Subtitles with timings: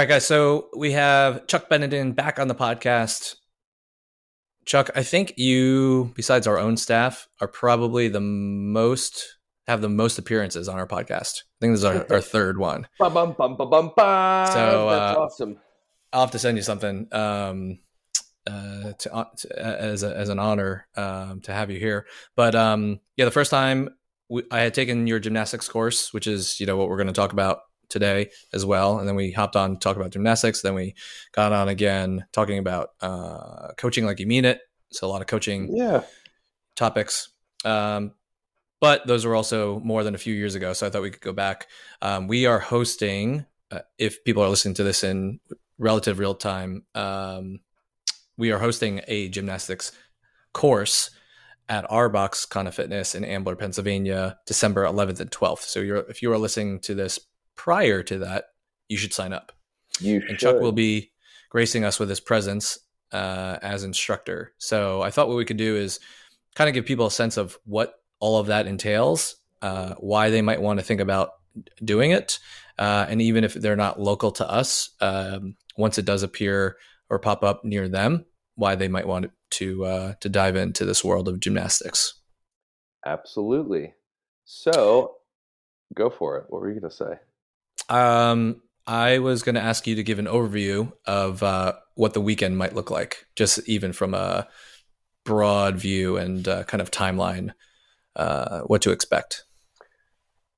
[0.00, 0.26] All right, guys.
[0.26, 3.34] So we have Chuck Benenden back on the podcast.
[4.64, 9.36] Chuck, I think you, besides our own staff, are probably the most
[9.66, 11.42] have the most appearances on our podcast.
[11.42, 12.88] I think this is our, our third one.
[12.98, 13.92] Bum, bum, bum.
[13.94, 15.58] So, that's uh, awesome.
[16.14, 17.80] I'll have to send you something um,
[18.46, 22.06] uh, to, uh, to as a, as an honor um, to have you here.
[22.36, 23.90] But um, yeah, the first time
[24.30, 27.12] we, I had taken your gymnastics course, which is you know what we're going to
[27.12, 27.58] talk about
[27.90, 30.62] today as well, and then we hopped on to talk about gymnastics.
[30.62, 30.94] Then we
[31.32, 34.60] got on again talking about uh, coaching like you mean it.
[34.92, 36.02] So a lot of coaching Yeah.
[36.76, 37.28] topics.
[37.64, 38.12] Um,
[38.80, 41.20] but those were also more than a few years ago, so I thought we could
[41.20, 41.66] go back.
[42.00, 45.38] Um, we are hosting, uh, if people are listening to this in
[45.78, 47.60] relative real time, um,
[48.38, 49.92] we are hosting a gymnastics
[50.54, 51.10] course
[51.68, 55.60] at our box Kana Fitness in Ambler, Pennsylvania, December 11th and 12th.
[55.60, 57.20] So you're, if you are listening to this
[57.60, 58.46] prior to that,
[58.88, 59.52] you should sign up.
[60.00, 61.12] You And Chuck will be
[61.50, 62.78] gracing us with his presence
[63.12, 64.54] uh, as instructor.
[64.56, 66.00] So I thought what we could do is
[66.54, 70.40] kind of give people a sense of what all of that entails, uh, why they
[70.40, 71.32] might want to think about
[71.84, 72.38] doing it,
[72.78, 76.78] uh, and even if they're not local to us, um, once it does appear
[77.10, 78.24] or pop up near them,
[78.54, 82.14] why they might want to uh, to dive into this world of gymnastics.
[83.04, 83.92] Absolutely.
[84.46, 85.16] So,
[85.94, 86.46] go for it.
[86.48, 87.20] What were you going to say?
[87.88, 92.20] Um, I was going to ask you to give an overview of uh, what the
[92.20, 94.48] weekend might look like, just even from a
[95.24, 97.52] broad view and uh, kind of timeline,
[98.16, 99.44] uh, what to expect.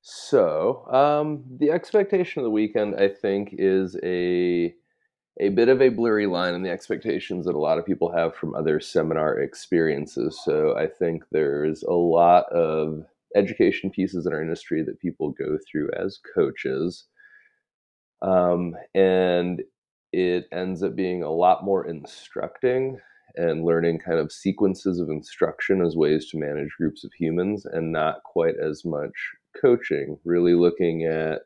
[0.01, 4.75] So, um, the expectation of the weekend, I think, is a
[5.41, 8.35] a bit of a blurry line in the expectations that a lot of people have
[8.35, 10.41] from other seminar experiences.
[10.45, 13.05] So, I think there's a lot of
[13.37, 17.05] education pieces in our industry that people go through as coaches,
[18.23, 19.63] um, and
[20.13, 22.99] it ends up being a lot more instructing
[23.35, 27.91] and learning kind of sequences of instruction as ways to manage groups of humans and
[27.91, 29.13] not quite as much
[29.61, 31.41] coaching, really looking at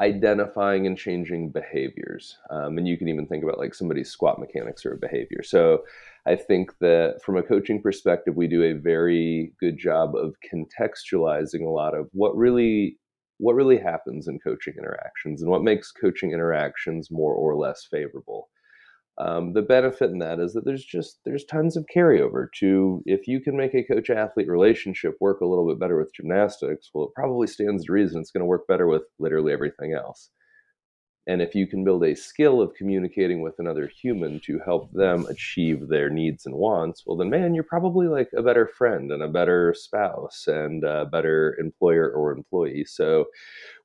[0.00, 2.36] identifying and changing behaviors.
[2.50, 5.42] Um, and you can even think about like somebody's squat mechanics or a behavior.
[5.44, 5.84] So
[6.26, 11.64] I think that from a coaching perspective, we do a very good job of contextualizing
[11.64, 12.98] a lot of what really
[13.38, 18.48] what really happens in coaching interactions and what makes coaching interactions more or less favorable.
[19.18, 23.28] Um, the benefit in that is that there's just there's tons of carryover to if
[23.28, 27.04] you can make a coach athlete relationship work a little bit better with gymnastics well
[27.04, 30.30] it probably stands to reason it's going to work better with literally everything else
[31.26, 35.26] and if you can build a skill of communicating with another human to help them
[35.26, 39.22] achieve their needs and wants well then man you're probably like a better friend and
[39.22, 43.26] a better spouse and a better employer or employee so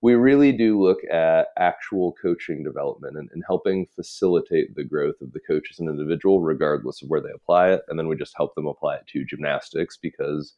[0.01, 5.33] we really do look at actual coaching development and, and helping facilitate the growth of
[5.33, 7.81] the coach as an individual, regardless of where they apply it.
[7.89, 10.55] And then we just help them apply it to gymnastics because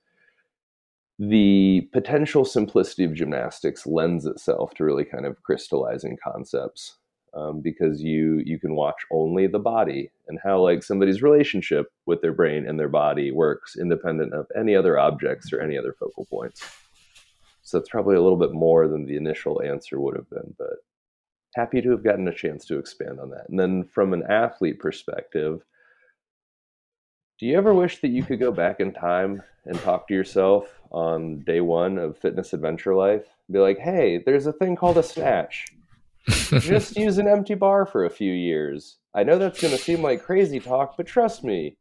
[1.29, 6.97] the potential simplicity of gymnastics lends itself to really kind of crystallizing concepts.
[7.33, 12.21] Um, because you you can watch only the body and how like somebody's relationship with
[12.21, 16.25] their brain and their body works independent of any other objects or any other focal
[16.25, 16.69] points.
[17.61, 20.79] So that's probably a little bit more than the initial answer would have been, but
[21.55, 23.47] happy to have gotten a chance to expand on that.
[23.47, 25.63] And then from an athlete perspective,
[27.41, 30.79] do you ever wish that you could go back in time and talk to yourself
[30.91, 33.25] on day one of fitness adventure life?
[33.49, 35.65] Be like, hey, there's a thing called a snatch.
[36.27, 38.97] Just use an empty bar for a few years.
[39.15, 41.77] I know that's going to seem like crazy talk, but trust me,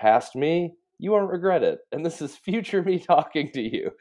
[0.00, 1.78] past me, you won't regret it.
[1.92, 3.92] And this is future me talking to you.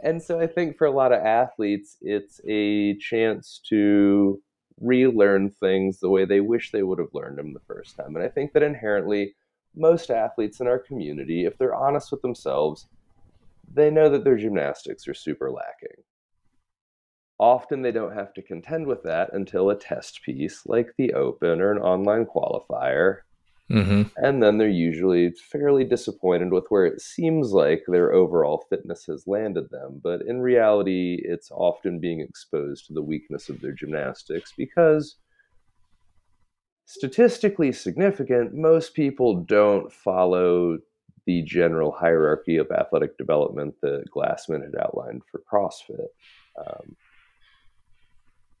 [0.00, 4.40] And so I think for a lot of athletes, it's a chance to
[4.80, 8.16] relearn things the way they wish they would have learned them the first time.
[8.16, 9.34] And I think that inherently,
[9.74, 12.86] most athletes in our community, if they're honest with themselves,
[13.72, 16.02] they know that their gymnastics are super lacking.
[17.38, 21.60] Often they don't have to contend with that until a test piece like the Open
[21.60, 23.18] or an online qualifier
[23.72, 24.02] mm-hmm.
[24.16, 29.26] and then they're usually fairly disappointed with where it seems like their overall fitness has
[29.26, 30.00] landed them.
[30.02, 35.16] But in reality, it's often being exposed to the weakness of their gymnastics because,
[36.92, 40.76] statistically significant, most people don't follow
[41.24, 46.08] the general hierarchy of athletic development that Glassman had outlined for CrossFit.
[46.58, 46.94] Um,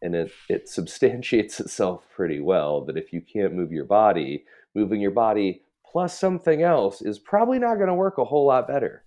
[0.00, 5.02] and it, it substantiates itself pretty well that if you can't move your body, moving
[5.02, 9.04] your body plus something else is probably not going to work a whole lot better.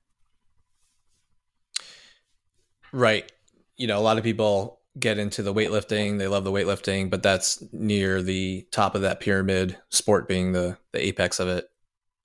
[2.93, 3.31] Right.
[3.75, 6.17] You know, a lot of people get into the weightlifting.
[6.17, 10.77] They love the weightlifting, but that's near the top of that pyramid, sport being the
[10.93, 11.69] the apex of it.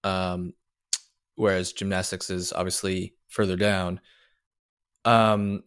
[0.04, 0.54] Um,
[1.34, 4.00] whereas gymnastics is obviously further down.
[5.04, 5.64] Um,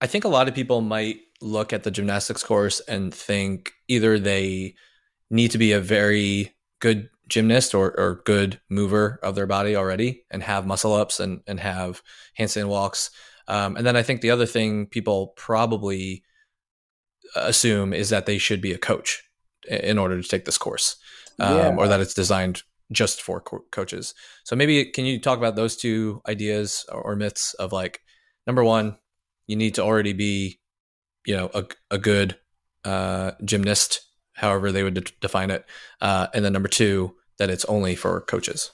[0.00, 4.18] I think a lot of people might look at the gymnastics course and think either
[4.18, 4.74] they
[5.30, 10.24] need to be a very good gymnast or, or good mover of their body already
[10.30, 12.02] and have muscle ups and, and have
[12.38, 13.10] handstand walks.
[13.48, 16.22] Um, and then I think the other thing people probably
[17.34, 19.22] assume is that they should be a coach
[19.68, 20.96] in order to take this course
[21.38, 21.74] um, yeah.
[21.76, 22.62] or that it's designed
[22.92, 24.14] just for co- coaches.
[24.44, 28.00] So maybe can you talk about those two ideas or, myths of like,
[28.46, 28.96] number one,
[29.46, 30.60] you need to already be,
[31.26, 32.38] you know, a, a good
[32.84, 34.00] uh, gymnast,
[34.32, 35.66] however they would de- define it.
[36.00, 38.70] Uh, and then number two, that it's only for coaches.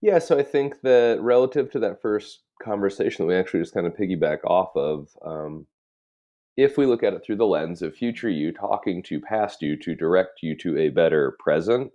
[0.00, 3.86] Yeah, so I think that relative to that first conversation that we actually just kind
[3.86, 5.66] of piggyback off of, um,
[6.56, 9.76] if we look at it through the lens of future you talking to past you
[9.78, 11.90] to direct you to a better present,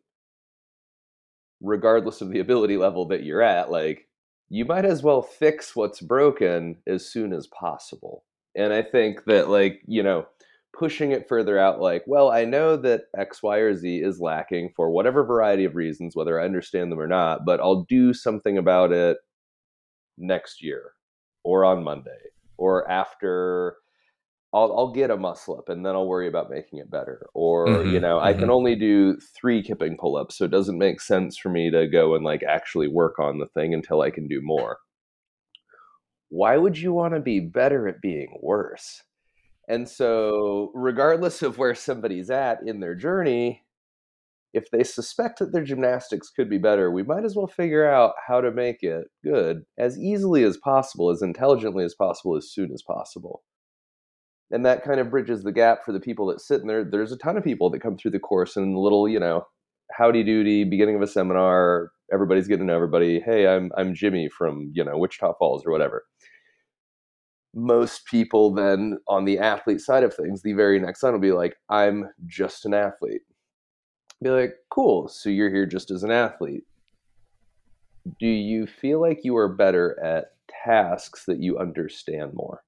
[1.61, 4.07] regardless of the ability level that you're at, like
[4.50, 8.23] you might as well fix what's broken as soon as possible.
[8.56, 10.25] And I think that, like, you know,
[10.77, 14.71] pushing it further out, like, well, I know that X, Y, or Z is lacking
[14.75, 18.57] for whatever variety of reasons, whether I understand them or not, but I'll do something
[18.57, 19.17] about it
[20.19, 20.94] next year
[21.44, 22.19] or on Monday
[22.57, 23.77] or after
[24.54, 27.27] I'll, I'll get a muscle up and then I'll worry about making it better.
[27.33, 28.27] Or, mm-hmm, you know, mm-hmm.
[28.27, 28.51] I can mm-hmm.
[28.51, 30.38] only do three kipping pull ups.
[30.38, 33.48] So it doesn't make sense for me to go and like actually work on the
[33.48, 34.80] thing until I can do more.
[36.30, 39.04] Why would you want to be better at being worse?
[39.68, 43.63] And so, regardless of where somebody's at in their journey,
[44.53, 48.13] if they suspect that their gymnastics could be better, we might as well figure out
[48.27, 52.71] how to make it good as easily as possible, as intelligently as possible, as soon
[52.71, 53.43] as possible
[54.51, 56.83] and that kind of bridges the gap for the people that sit in there.
[56.83, 59.45] There's a ton of people that come through the course and little, you know,
[59.91, 63.19] howdy doody, beginning of a seminar, everybody's getting to know everybody.
[63.19, 66.05] Hey, I'm I'm Jimmy from, you know, Wichita Falls or whatever.
[67.53, 71.31] Most people then on the athlete side of things, the very next line will be
[71.31, 73.21] like, I'm just an athlete.
[74.21, 76.66] Be like, cool, so you're here just as an athlete.
[78.19, 80.33] Do you feel like you are better at
[80.66, 82.63] tasks that you understand more?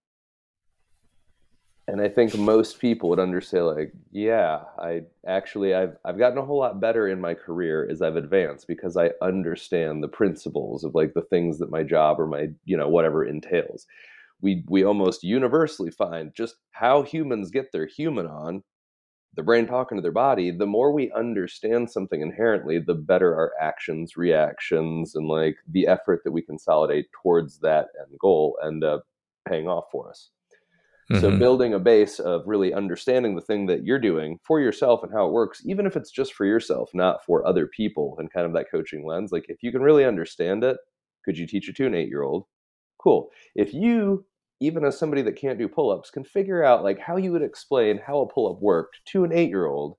[1.91, 6.45] and I think most people would understand like, yeah, I actually I've I've gotten a
[6.45, 10.95] whole lot better in my career as I've advanced because I understand the principles of
[10.95, 13.87] like the things that my job or my, you know, whatever entails.
[14.41, 18.63] We we almost universally find just how humans get their human on,
[19.35, 23.53] the brain talking to their body, the more we understand something inherently, the better our
[23.61, 29.03] actions, reactions, and like the effort that we consolidate towards that end goal end up
[29.47, 30.29] paying off for us.
[31.11, 31.21] Mm-hmm.
[31.21, 35.11] So building a base of really understanding the thing that you're doing for yourself and
[35.11, 38.45] how it works, even if it's just for yourself, not for other people, and kind
[38.45, 39.31] of that coaching lens.
[39.31, 40.77] Like if you can really understand it,
[41.25, 42.45] could you teach it to an eight year old?
[42.97, 43.29] Cool.
[43.55, 44.25] If you,
[44.61, 47.41] even as somebody that can't do pull ups, can figure out like how you would
[47.41, 49.97] explain how a pull up worked to an eight year old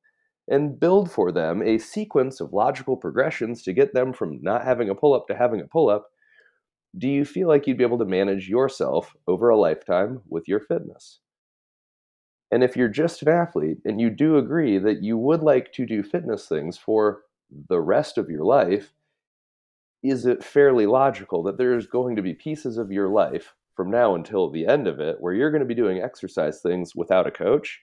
[0.48, 4.88] and build for them a sequence of logical progressions to get them from not having
[4.88, 6.06] a pull up to having a pull up,
[6.96, 10.60] do you feel like you'd be able to manage yourself over a lifetime with your
[10.60, 11.18] fitness?
[12.52, 15.86] And if you're just an athlete and you do agree that you would like to
[15.86, 17.22] do fitness things for
[17.68, 18.92] the rest of your life,
[20.02, 24.14] is it fairly logical that there's going to be pieces of your life from now
[24.14, 27.30] until the end of it where you're going to be doing exercise things without a
[27.30, 27.80] coach?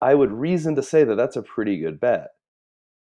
[0.00, 2.28] I would reason to say that that's a pretty good bet.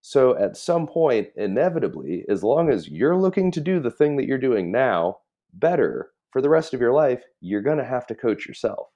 [0.01, 4.27] So at some point, inevitably, as long as you're looking to do the thing that
[4.27, 5.17] you're doing now
[5.51, 8.89] better for the rest of your life, you're going to have to coach yourself.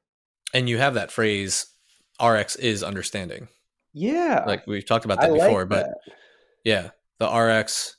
[0.54, 1.66] And you have that phrase,
[2.24, 3.48] RX is understanding.
[3.92, 4.44] Yeah.
[4.46, 6.14] Like we've talked about that I before, like but that.
[6.64, 7.96] yeah, the RX,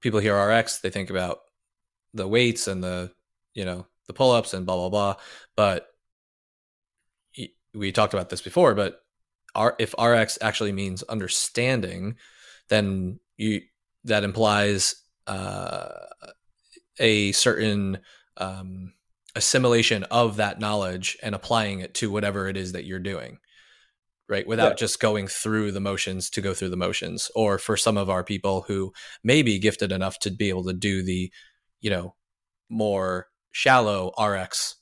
[0.00, 1.40] people hear RX, they think about
[2.14, 3.12] the weights and the,
[3.54, 5.16] you know, the pull ups and blah, blah, blah.
[5.56, 5.88] But
[7.74, 9.00] we talked about this before, but
[9.54, 12.16] R, if RX actually means understanding,
[12.68, 13.62] then you
[14.04, 14.94] that implies
[15.26, 15.88] uh,
[16.98, 17.98] a certain
[18.36, 18.92] um,
[19.34, 23.38] assimilation of that knowledge and applying it to whatever it is that you're doing
[24.28, 24.76] right without yeah.
[24.76, 28.24] just going through the motions to go through the motions or for some of our
[28.24, 28.92] people who
[29.22, 31.30] may be gifted enough to be able to do the
[31.80, 32.14] you know
[32.70, 34.74] more shallow rx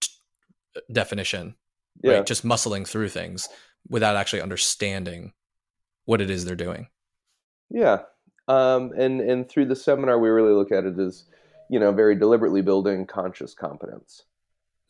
[0.00, 0.08] t-
[0.90, 1.54] definition
[2.02, 2.14] yeah.
[2.14, 3.48] right just muscling through things
[3.88, 5.32] without actually understanding
[6.06, 6.88] what it is they're doing.
[7.70, 7.98] Yeah.
[8.48, 11.24] Um, and, and through the seminar, we really look at it as,
[11.68, 14.22] you know, very deliberately building conscious competence.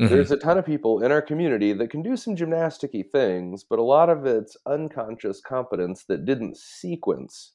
[0.00, 0.14] Mm-hmm.
[0.14, 3.78] There's a ton of people in our community that can do some gymnasticy things, but
[3.78, 7.52] a lot of it's unconscious competence that didn't sequence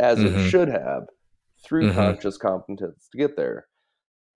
[0.00, 0.38] as mm-hmm.
[0.38, 1.04] it should have
[1.64, 1.96] through mm-hmm.
[1.96, 3.68] conscious competence to get there.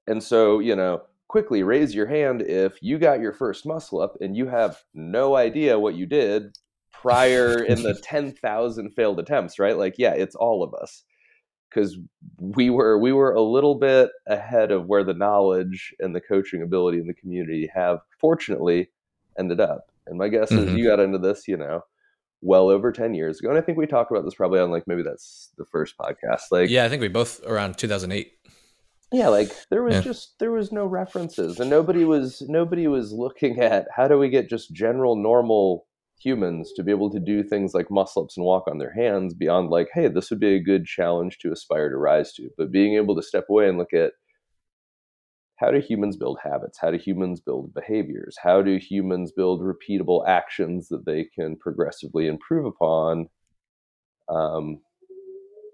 [0.09, 4.17] And so, you know, quickly raise your hand if you got your first muscle up
[4.21, 6.57] and you have no idea what you did
[6.93, 9.77] prior in the 10,000 failed attempts, right?
[9.77, 11.05] Like, yeah, it's all of us
[11.69, 11.99] because
[12.39, 16.63] we were we were a little bit ahead of where the knowledge and the coaching
[16.63, 18.91] ability in the community have fortunately
[19.39, 19.91] ended up.
[20.07, 20.69] And my guess mm-hmm.
[20.69, 21.83] is you got into this, you know,
[22.41, 23.51] well over 10 years ago.
[23.51, 26.45] And I think we talked about this probably on like maybe that's the first podcast.
[26.51, 28.33] Like Yeah, I think we both around 2008.
[29.13, 30.01] Yeah, like there was yeah.
[30.03, 34.29] just there was no references and nobody was nobody was looking at how do we
[34.29, 35.87] get just general normal
[36.19, 39.35] humans to be able to do things like muscle ups and walk on their hands
[39.35, 42.51] beyond like, hey, this would be a good challenge to aspire to rise to.
[42.59, 44.13] But being able to step away and look at
[45.57, 46.79] how do humans build habits?
[46.81, 48.37] How do humans build behaviors?
[48.41, 53.29] How do humans build repeatable actions that they can progressively improve upon?
[54.29, 54.81] Um,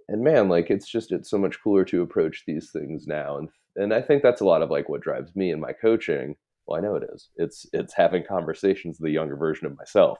[0.09, 3.49] and man, like it's just it's so much cooler to approach these things now, and
[3.77, 6.79] and I think that's a lot of like what drives me in my coaching well,
[6.79, 7.29] I know it is.
[7.37, 10.19] It's it's having conversations with the younger version of myself,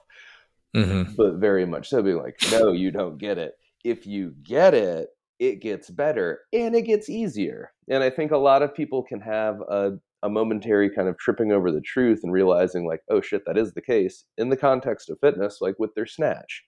[0.75, 1.13] mm-hmm.
[1.15, 3.53] but very much so being like, no, you don't get it.
[3.83, 7.71] If you get it, it gets better and it gets easier.
[7.89, 11.51] And I think a lot of people can have a a momentary kind of tripping
[11.51, 15.09] over the truth and realizing like, oh shit, that is the case in the context
[15.09, 16.63] of fitness, like with their snatch.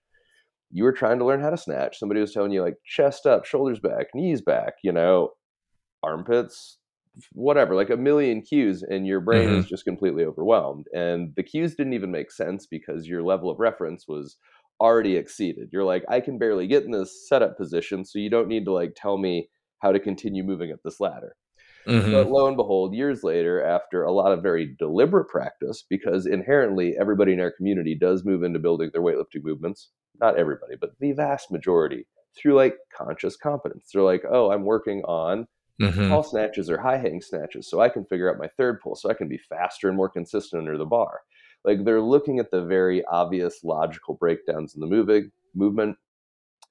[0.72, 1.98] You were trying to learn how to snatch.
[1.98, 5.32] Somebody was telling you like chest up, shoulders back, knees back, you know,
[6.04, 6.78] armpits,
[7.32, 9.60] whatever, like a million cues, and your brain mm-hmm.
[9.60, 10.86] is just completely overwhelmed.
[10.94, 14.38] And the cues didn't even make sense because your level of reference was
[14.80, 15.70] already exceeded.
[15.72, 18.72] You're like, I can barely get in this setup position, so you don't need to
[18.72, 21.36] like tell me how to continue moving up this ladder.
[21.88, 22.12] Mm-hmm.
[22.12, 26.96] But lo and behold, years later, after a lot of very deliberate practice, because inherently
[27.00, 29.90] everybody in our community does move into building their weightlifting movements,
[30.20, 33.90] not everybody, but the vast majority, through like conscious competence.
[33.94, 35.48] They're like, oh, I'm working on
[35.82, 36.10] Mm-hmm.
[36.10, 39.10] Tall snatches or high hang snatches, so I can figure out my third pull, so
[39.10, 41.22] I can be faster and more consistent under the bar.
[41.64, 45.98] Like they're looking at the very obvious logical breakdowns in the moving movement.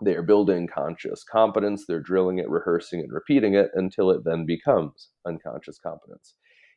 [0.05, 1.85] They are building conscious competence.
[1.87, 6.35] They're drilling it, rehearsing it, and repeating it until it then becomes unconscious competence.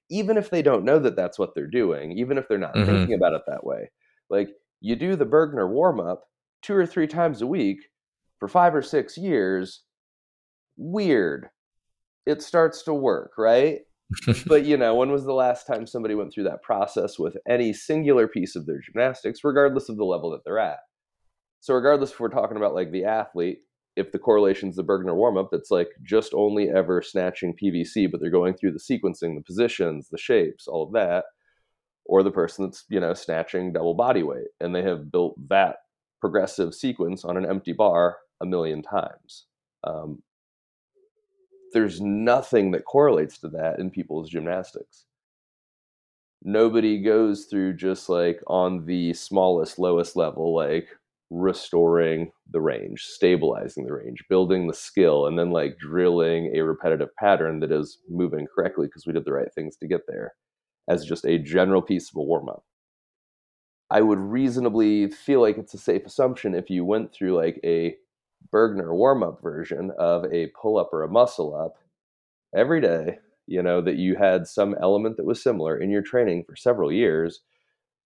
[0.10, 2.86] Even if they don't know that that's what they're doing, even if they're not mm-hmm.
[2.86, 3.92] thinking about it that way,
[4.30, 4.50] like
[4.80, 6.24] you do the Burgener warm up
[6.62, 7.80] two or three times a week
[8.40, 9.84] for five or six years.
[10.78, 11.50] Weird
[12.30, 13.80] it starts to work, right?
[14.48, 17.74] but you know, when was the last time somebody went through that process with any
[17.74, 20.80] singular piece of their gymnastics, regardless of the level that they're at?
[21.60, 23.60] So, regardless if we're talking about like the athlete,
[23.96, 28.22] if the correlation's the Burgener warm up, that's like just only ever snatching PVC, but
[28.22, 31.26] they're going through the sequencing, the positions, the shapes, all of that,
[32.06, 35.78] or the person that's you know snatching double body weight, and they have built that
[36.22, 39.46] progressive sequence on an empty bar a million times.
[39.84, 40.22] Um,
[41.74, 45.06] there's nothing that correlates to that in people's gymnastics.
[46.42, 50.88] Nobody goes through just like on the smallest, lowest level, like
[51.30, 57.16] restoring the range, stabilizing the range, building the skill, and then like drilling a repetitive
[57.16, 60.34] pattern that is moving correctly because we did the right things to get there
[60.90, 62.64] as just a general piece of a warm up.
[63.92, 67.96] I would reasonably feel like it's a safe assumption if you went through like a
[68.54, 71.78] Burgener warm up version of a pull up or a muscle up
[72.56, 76.44] every day, you know, that you had some element that was similar in your training
[76.46, 77.42] for several years,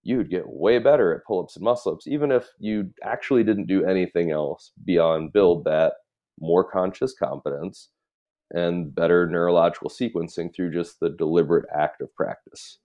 [0.04, 3.68] you'd get way better at pull ups and muscle ups, even if you actually didn't
[3.68, 5.94] do anything else beyond build that
[6.40, 7.90] more conscious competence
[8.52, 12.80] and better neurological sequencing through just the deliberate act of practice.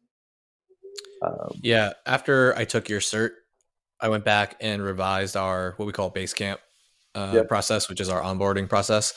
[1.23, 1.93] Um, yeah.
[2.07, 3.31] After I took your cert,
[4.01, 6.61] I went back and revised our what we call base camp
[7.15, 7.49] uh, yep.
[7.49, 9.13] process, which is our onboarding process,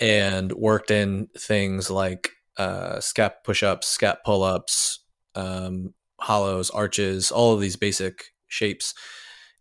[0.00, 5.00] and worked in things like uh, scap push-ups, scap pull-ups,
[5.34, 8.94] um, hollows, arches, all of these basic shapes,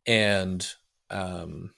[0.05, 0.67] and
[1.09, 1.71] um,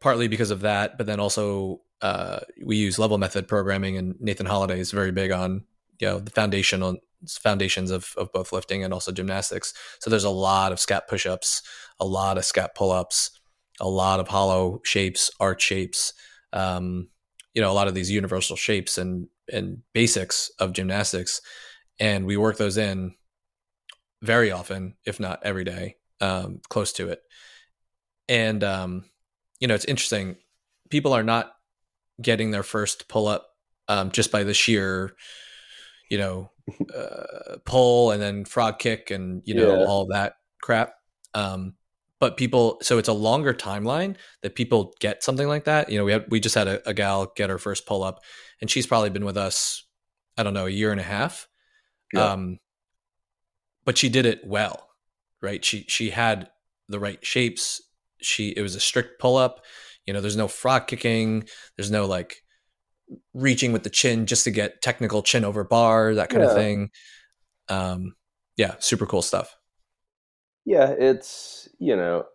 [0.00, 4.46] partly because of that, but then also uh, we use level method programming, and Nathan
[4.46, 5.64] Holiday is very big on
[5.98, 6.96] you know the foundational
[7.28, 9.74] foundations of, of both lifting and also gymnastics.
[9.98, 11.62] So there's a lot of scap push-ups,
[11.98, 13.30] a lot of scap pull-ups,
[13.78, 16.14] a lot of hollow shapes, arch shapes,
[16.54, 17.08] um,
[17.52, 21.40] you know, a lot of these universal shapes and and basics of gymnastics,
[21.98, 23.14] and we work those in
[24.22, 27.22] very often, if not every day, um, close to it.
[28.28, 29.04] And um,
[29.58, 30.36] you know, it's interesting.
[30.88, 31.52] People are not
[32.22, 33.48] getting their first pull up
[33.88, 35.14] um, just by the sheer,
[36.10, 36.50] you know,
[36.96, 39.84] uh, pull and then frog kick and you know Yeah.
[39.84, 40.94] all that crap.
[41.34, 41.74] Um,
[42.20, 45.90] but people, so it's a longer timeline that people get something like that.
[45.90, 48.20] You know, we had we just had a, a gal get her first pull up,
[48.60, 49.84] and she's probably been with us,
[50.36, 51.48] I don't know, a year and a half.
[52.12, 52.32] Yeah.
[52.32, 52.58] Um,
[53.90, 54.86] but she did it well,
[55.42, 55.64] right?
[55.64, 56.48] She she had
[56.88, 57.82] the right shapes.
[58.22, 59.64] She it was a strict pull up.
[60.06, 61.42] You know, there's no frog kicking.
[61.76, 62.36] There's no like
[63.34, 66.50] reaching with the chin just to get technical chin over bar, that kind Yeah.
[66.50, 66.90] of thing.
[67.68, 68.14] Um,
[68.56, 69.56] yeah, super cool stuff.
[70.64, 72.26] Yeah, it's you know,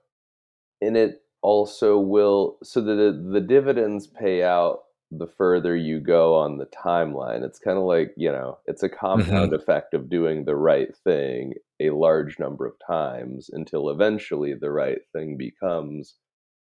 [0.82, 6.58] and it also will so the the dividends pay out the further you go on
[6.58, 7.44] the timeline.
[7.44, 8.98] It's kind of like you know, it's a mm-hmm.
[8.98, 14.72] compound effect of doing the right thing a large number of times until eventually the
[14.72, 16.16] right thing becomes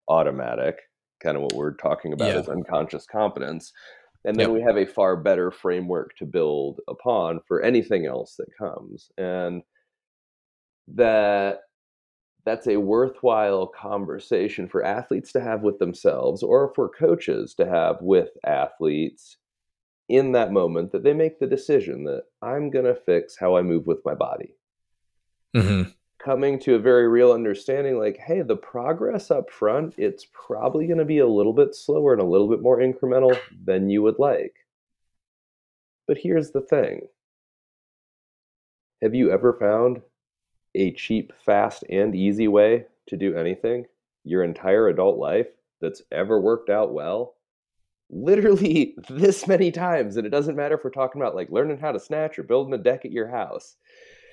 [0.09, 0.79] automatic.
[1.23, 2.41] Kind of what we're talking about Yeah.
[2.41, 3.73] is unconscious competence.
[4.25, 4.55] And then Yep.
[4.55, 9.11] we have a far better framework to build upon for anything else that comes.
[9.19, 9.63] And
[10.89, 11.63] that
[12.45, 17.97] that's a worthwhile conversation for athletes to have with themselves or for coaches to have
[18.01, 19.37] with athletes
[20.09, 23.63] in that moment that they make the decision that I'm going to fix how I
[23.63, 24.57] move with my body.
[25.55, 25.83] hmm
[26.19, 31.01] Coming to a very real understanding like, hey, the progress up front, it's probably going
[31.01, 34.21] to be a little bit slower and a little bit more incremental than you would
[34.21, 34.55] like.
[36.07, 37.09] But here's the thing
[39.03, 40.03] Have you ever found
[40.75, 43.87] a cheap, fast, and easy way to do anything
[44.25, 45.49] your entire adult life
[45.81, 47.35] that's ever worked out well?
[48.11, 50.17] Literally this many times.
[50.17, 52.75] And it doesn't matter if we're talking about like learning how to snatch or building
[52.75, 53.77] a deck at your house.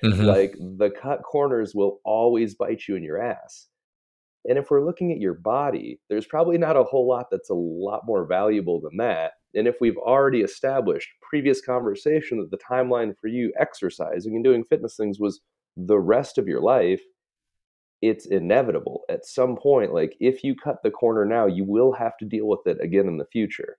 [0.02, 3.68] hmm Like the cut corners will always bite you in your ass.
[4.46, 7.54] And if we're looking at your body, there's probably not a whole lot that's a
[7.54, 9.32] lot more valuable than that.
[9.54, 14.64] And if we've already established previous conversation that the timeline for you exercising and doing
[14.64, 15.40] fitness things was
[15.76, 17.02] the rest of your life,
[18.02, 19.92] it's inevitable at some point.
[19.92, 23.06] Like if you cut the corner now, you will have to deal with it again
[23.06, 23.76] in the future.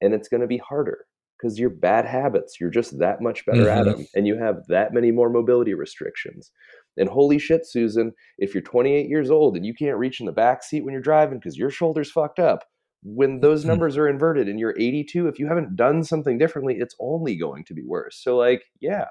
[0.00, 1.06] And it's going to be harder
[1.38, 3.90] because your bad habits, you're just that much better at Mhm.
[3.90, 4.06] them.
[4.14, 6.52] And you have that many more mobility restrictions.
[6.96, 10.32] And holy shit, Susan, if you're 28 years old and you can't reach in the
[10.32, 12.64] back seat when you're driving because your shoulder's fucked up,
[13.04, 13.78] when those Mhm.
[13.78, 17.64] numbers are inverted and you're 82, if you haven't done something differently, it's only going
[17.66, 18.20] to be worse.
[18.22, 19.06] So, like, yeah,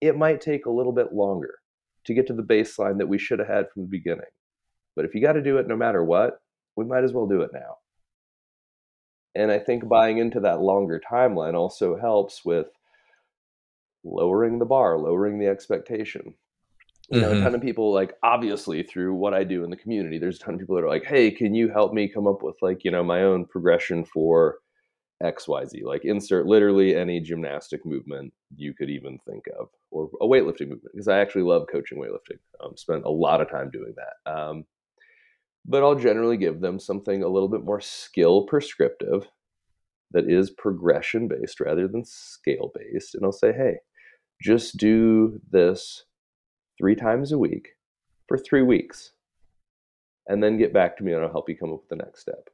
[0.00, 1.54] it might take a little bit longer
[2.04, 4.26] to get to the baseline that we should have had from the beginning.
[4.94, 6.40] But if you got to do it no matter what,
[6.76, 7.78] we might as well do it now.
[9.34, 12.68] And I think buying into that longer timeline also helps with
[14.04, 16.34] lowering the bar, lowering the expectation.
[17.08, 17.42] You know, a Mhm.
[17.42, 20.54] ton of people like obviously through what I do in the community, there's a ton
[20.54, 22.90] of people that are like, "Hey, can you help me come up with like, you
[22.90, 24.58] know, my own progression for
[25.22, 30.68] XYZ?" Like insert literally any gymnastic movement you could even think of or a weightlifting
[30.68, 32.38] movement because I actually love coaching weightlifting.
[32.62, 34.30] Um, spent a lot of time doing that.
[34.30, 34.64] Um,
[35.64, 39.28] but I'll generally give them something a little bit more skill prescriptive
[40.12, 43.14] that is progression based rather than scale based.
[43.14, 43.78] And I'll say, hey,
[44.40, 46.04] just do this
[46.78, 47.70] three times a week
[48.28, 49.12] for three weeks.
[50.28, 52.20] And then get back to me and I'll help you come up with the next
[52.20, 52.48] step.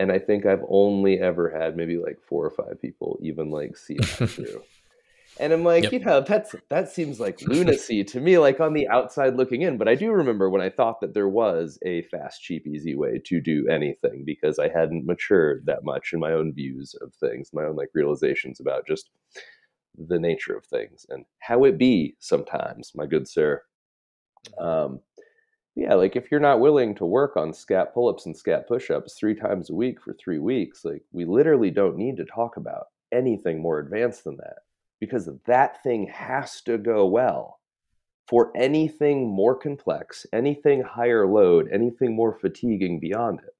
[0.00, 3.76] And I think I've only ever had maybe like four or five people even like
[3.76, 4.62] see that through.
[5.38, 5.92] And I'm like, Yep.
[5.92, 9.76] you know, that's that seems like lunacy to me, like on the outside looking in.
[9.76, 13.20] But I do remember when I thought that there was a fast, cheap, easy way
[13.26, 17.50] to do anything because I hadn't matured that much in my own views of things,
[17.52, 19.10] my own like realizations about just
[20.08, 23.62] the nature of things and how it be sometimes, my good sir.
[24.58, 25.00] Um,
[25.76, 29.34] yeah, like if you're not willing to work on scap pull-ups and scap push-ups three
[29.34, 33.60] times a week for three weeks, like we literally don't need to talk about anything
[33.60, 34.58] more advanced than that
[35.00, 37.58] because that thing has to go well.
[38.28, 43.54] For anything more complex, anything higher load, anything more fatiguing beyond it.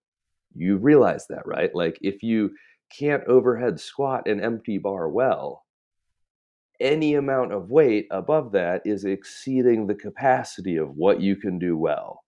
[0.55, 1.75] You realize that, right?
[1.75, 2.53] Like if you
[2.97, 5.65] can't overhead squat an empty bar well,
[6.81, 11.77] any amount of weight above that is exceeding the capacity of what you can do
[11.77, 12.25] well.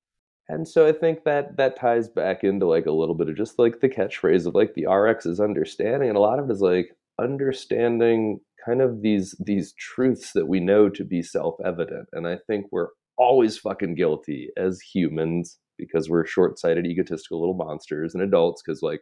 [0.49, 3.59] And so I think that that ties back into like a little bit of just
[3.59, 6.61] like the catchphrase of like the RX is understanding, and a lot of it is
[6.61, 12.09] like understanding kind of these these truths that we know to be self-evident.
[12.13, 18.15] And I think we're always fucking guilty as humans because we're short-sighted, egotistical little monsters
[18.15, 19.01] and adults because like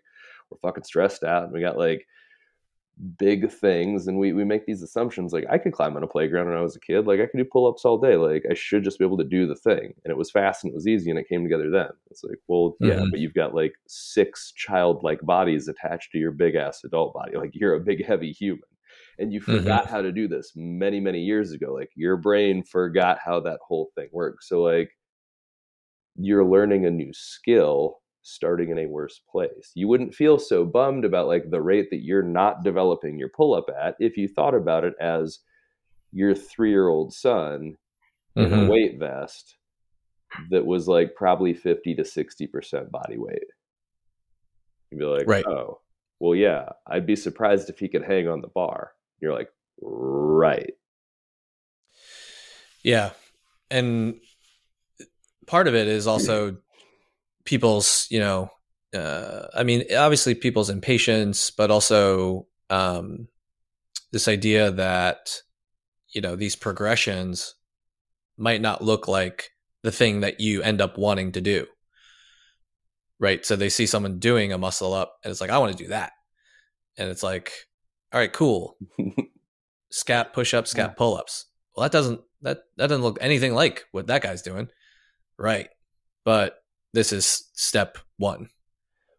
[0.50, 2.06] we're fucking stressed out and we got like
[3.18, 6.48] big things and we, we make these assumptions like i could climb on a playground
[6.48, 8.84] when i was a kid like i could do pull-ups all day like i should
[8.84, 11.08] just be able to do the thing and it was fast and it was easy
[11.08, 13.10] and it came together then it's like well yeah Mhm.
[13.10, 17.52] but you've got like six childlike bodies attached to your big ass adult body like
[17.54, 18.60] you're a big heavy human
[19.18, 19.94] and you forgot mm-hmm.
[19.94, 23.90] how to do this many many years ago like your brain forgot how that whole
[23.94, 24.90] thing works so like
[26.16, 31.04] you're learning a new skill starting in a worse place you wouldn't feel so bummed
[31.04, 34.54] about like the rate that you're not developing your pull up at if you thought
[34.54, 35.40] about it as
[36.12, 37.76] your 3 year old son
[38.36, 38.40] mm-hmm.
[38.40, 38.68] in a mm-hmm.
[38.68, 39.56] weight vest
[40.50, 43.42] that was like probably 50 to 60% body weight
[44.90, 45.46] you'd be like right.
[45.46, 45.80] oh
[46.18, 50.72] well yeah i'd be surprised if he could hang on the bar you're like, right.
[52.82, 53.10] Yeah.
[53.70, 54.20] And
[55.46, 56.56] part of it is also
[57.50, 58.48] people's, you know,
[58.94, 63.26] uh, I mean, obviously people's impatience, but also um,
[64.12, 65.42] this idea that,
[66.14, 67.56] you know, these progressions
[68.38, 69.50] might not look like
[69.82, 71.66] the thing that you end up wanting to do.
[73.18, 73.44] Right.
[73.44, 75.90] So they see someone doing a muscle up and it's like, I want to do
[75.90, 76.12] that.
[76.96, 77.52] And it's like,
[78.12, 78.76] all right, cool.
[79.92, 81.46] Scap push ups, scap pull ups.
[81.74, 84.68] Well, that doesn't that that doesn't look anything like what that guy's doing,
[85.36, 85.68] right?
[86.24, 86.59] But
[86.92, 88.48] this is step one.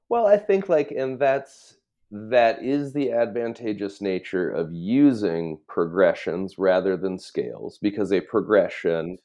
[0.10, 1.78] Well, I think like, and that's
[2.12, 9.18] that is the advantageous nature of using progressions rather than scales because a progression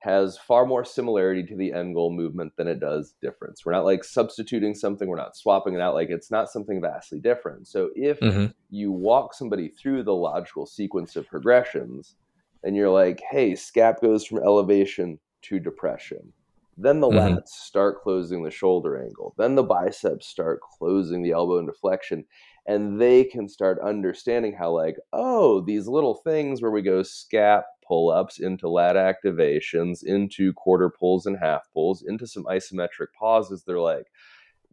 [0.00, 3.64] has far more similarity to the end goal movement than it does difference.
[3.64, 5.94] We're not like substituting something, we're not swapping it out.
[5.94, 7.66] Like it's not something vastly different.
[7.66, 8.46] So if mm-hmm.
[8.70, 12.14] you walk somebody through the logical sequence of progressions
[12.62, 16.32] and you're like, hey, scap goes from elevation to depression.
[16.80, 17.34] Then the mm-hmm.
[17.34, 19.34] lats start closing the shoulder angle.
[19.36, 22.24] Then the biceps start closing the elbow and deflection.
[22.68, 27.62] And they can start understanding how, like, oh, these little things where we go scap,
[27.86, 33.64] pull ups, into lat activations, into quarter pulls and half pulls, into some isometric pauses.
[33.64, 34.06] They're like,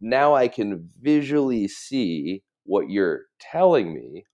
[0.00, 4.26] now I can visually see what you're telling me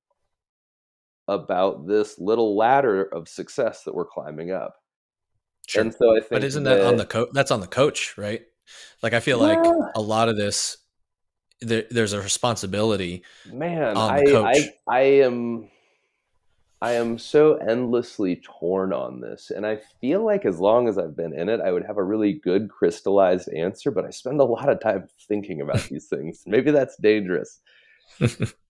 [1.28, 4.74] about this little ladder of success that we're climbing up.
[5.66, 5.83] Sure.
[5.83, 7.29] And so I think, but isn't that, that on the coach?
[7.33, 8.42] That's on the coach, right?
[9.03, 9.61] Like I feel yeah.
[9.61, 10.77] like a lot of this,
[11.61, 13.22] there, there's a responsibility.
[13.53, 15.70] Man, I, I, I am
[16.83, 19.53] I am so endlessly torn on this.
[19.55, 22.03] And I feel like as long as I've been in it, I would have a
[22.03, 26.42] really good crystallized answer, but I spend a lot of time thinking about these things.
[26.44, 27.61] Maybe that's dangerous.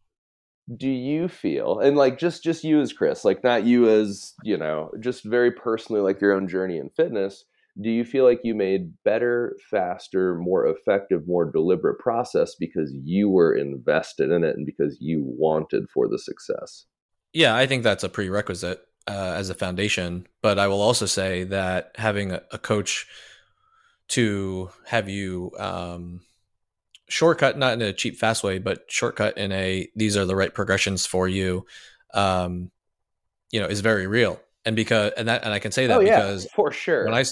[0.74, 4.56] Do you feel and like just just you as Chris, like not you as, you
[4.56, 7.44] know, just very personally like your own journey in fitness,
[7.80, 13.28] do you feel like you made better, faster, more effective, more deliberate process because you
[13.28, 16.84] were invested in it and because you wanted for the success?
[17.32, 20.26] Yeah, I think that's a prerequisite uh, as a foundation.
[20.42, 23.06] But I will also say that having a, a coach
[24.08, 26.20] to have you um,
[27.12, 30.52] shortcut, not in a cheap, fast way, but shortcut in a these are the right
[30.52, 31.66] progressions for you,
[32.14, 32.70] um,
[33.50, 34.40] you know, is very real.
[34.64, 37.14] And because and that and I can say that oh, yeah, because for sure when
[37.14, 37.24] I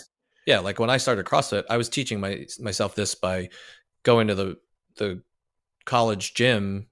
[0.47, 3.49] yeah like when I started CrossFit, I was teaching my myself this by
[4.03, 4.59] going to the
[4.97, 5.23] the
[5.87, 6.88] college gym,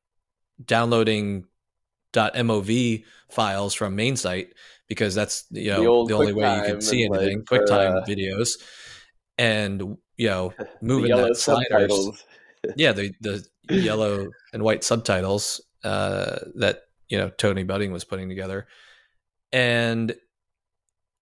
[0.65, 1.45] downloading
[2.15, 4.55] .mov files from main site
[4.89, 7.39] because that's you know the, the only way you can see anything.
[7.39, 8.63] Like, QuickTime uh, videos
[9.37, 12.25] and you know moving that sliders.
[12.77, 18.29] yeah, the the yellow and white subtitles uh, that you know Tony Budding was putting
[18.29, 18.67] together,
[19.53, 20.15] and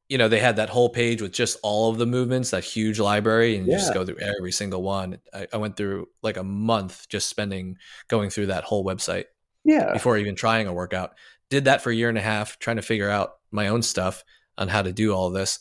[0.09, 3.01] you know they had that whole page with just all of the movements, that huge
[3.01, 3.79] library, and you yeah.
[3.79, 5.19] just go through every single one.
[5.35, 7.77] I, I went through like a month just spending
[8.09, 9.25] going through that whole website
[9.67, 11.15] yeah before even trying a workout
[11.51, 14.25] did that for a year and a half trying to figure out my own stuff
[14.57, 15.59] on how to do all this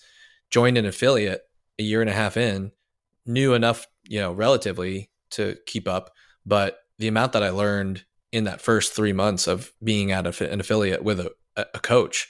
[0.50, 1.42] joined an affiliate
[1.80, 2.72] a year and a half in
[3.26, 6.12] knew enough you know relatively to keep up
[6.46, 10.60] but the amount that i learned in that first three months of being at an
[10.60, 12.28] affiliate with a, a coach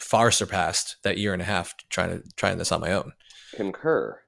[0.00, 3.12] far surpassed that year and a half trying to trying this on my own.
[3.54, 4.20] Concur.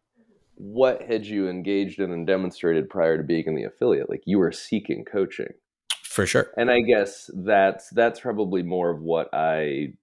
[0.54, 4.08] What had you engaged in and demonstrated prior to being in the affiliate?
[4.08, 5.52] Like you were seeking coaching.
[6.04, 6.50] For sure.
[6.56, 9.94] And I guess that's that's probably more of what I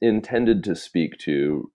[0.00, 1.70] intended to speak to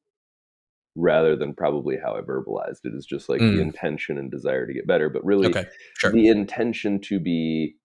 [0.95, 3.55] rather than probably how I verbalized it is just like mm.
[3.55, 5.65] the intention and desire to get better, but really okay.
[5.97, 6.11] sure.
[6.11, 7.75] the intention to be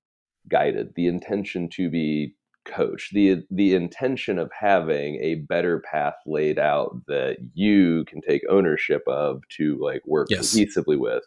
[0.49, 6.59] guided, the intention to be coached, the the intention of having a better path laid
[6.59, 10.55] out that you can take ownership of to like work yes.
[10.55, 11.25] cohesively with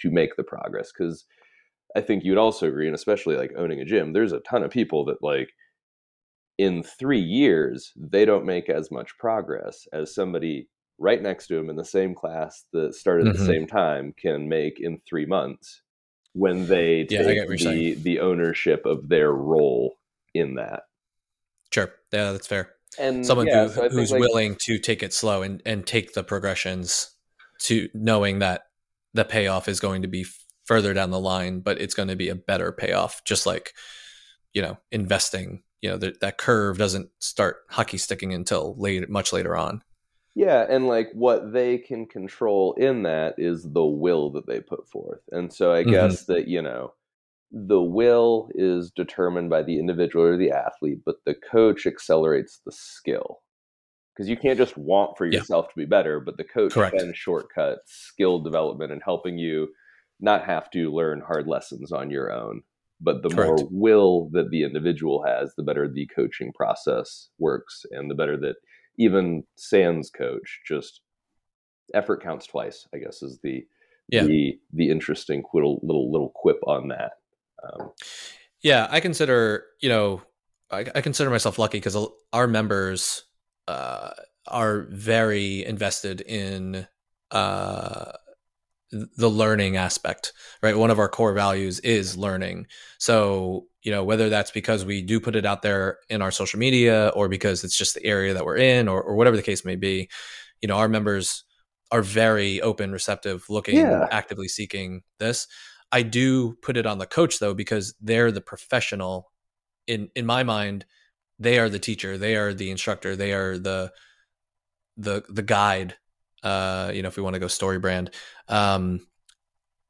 [0.00, 1.26] to make the progress because
[1.96, 4.70] I think you'd also agree, and especially like owning a gym, there's a ton of
[4.70, 5.50] people that like
[6.58, 10.68] in three years they don't make as much progress as somebody
[11.00, 13.30] right next to him in the same class that started mm-hmm.
[13.30, 13.52] at the mm-hmm.
[13.52, 15.82] same time can make in three months
[16.34, 19.96] when they yeah, take the, the ownership of their role
[20.34, 20.84] in that.
[21.72, 21.92] Sure.
[22.12, 22.74] Yeah, that's fair.
[22.98, 26.12] And Someone yeah, who, so who's like- willing to take it slow and, and take
[26.12, 27.16] the progressions
[27.62, 28.62] to knowing that
[29.14, 30.24] the payoff is going to be
[30.64, 33.24] further down the line, but it's going to be a better payoff.
[33.24, 33.72] Just like,
[34.52, 39.32] you know, investing, you know, that that curve doesn't start hockey sticking until late, much
[39.32, 39.82] later on.
[40.40, 44.88] Yeah, and like what they can control in that is the will that they put
[44.88, 45.20] forth.
[45.30, 45.84] And so I Mhm.
[45.84, 46.94] guess that, you know,
[47.52, 52.72] the will is determined by the individual or the athlete, but the coach accelerates the
[52.72, 53.42] skill.
[54.14, 55.42] Because you can't just want for Yeah.
[55.42, 56.90] yourself to be better, but the coach Correct.
[56.90, 59.68] can shortcut skill development and helping you
[60.20, 62.62] not have to learn hard lessons on your own.
[63.00, 63.64] But the Correct.
[63.68, 68.36] more will that the individual has, the better the coaching process works, and the better
[68.38, 68.56] that
[69.00, 71.00] even Sans coach just
[71.94, 72.86] effort counts twice.
[72.94, 73.66] I guess is the
[74.08, 74.26] Yeah.
[74.26, 77.12] the the interesting little little little quip on that.
[77.64, 77.92] Um,
[78.62, 80.22] Yeah, I consider you know
[80.70, 81.96] I, I consider myself lucky because
[82.32, 83.24] our members
[83.66, 84.10] uh,
[84.46, 86.86] are very invested in
[87.30, 88.12] uh,
[88.90, 90.32] the learning aspect.
[90.62, 92.66] Right, one of our core values is learning.
[92.98, 96.58] So you know whether that's because we do put it out there in our social
[96.58, 99.64] media or because it's just the area that we're in or, or whatever the case
[99.64, 100.08] may be.
[100.60, 101.44] You know, our members
[101.92, 104.06] are very open, receptive, looking, Yeah.
[104.10, 105.46] actively seeking this.
[105.92, 109.32] I do put it on the coach though because they're the professional.
[109.86, 110.84] In in my mind,
[111.38, 113.92] they are the teacher, they are the instructor, they are the
[114.96, 115.96] the the guide.
[116.42, 118.10] Uh, you know, if we want to go story brand,
[118.48, 119.00] um,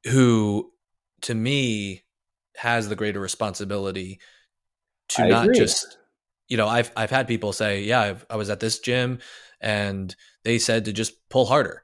[0.05, 0.71] who
[1.23, 2.03] to me
[2.57, 4.19] has the greater responsibility
[5.09, 5.53] to I not agree.
[5.53, 5.97] just
[6.47, 9.19] you know I've I've had people say yeah I've, I was at this gym
[9.61, 11.83] and they said to just pull harder,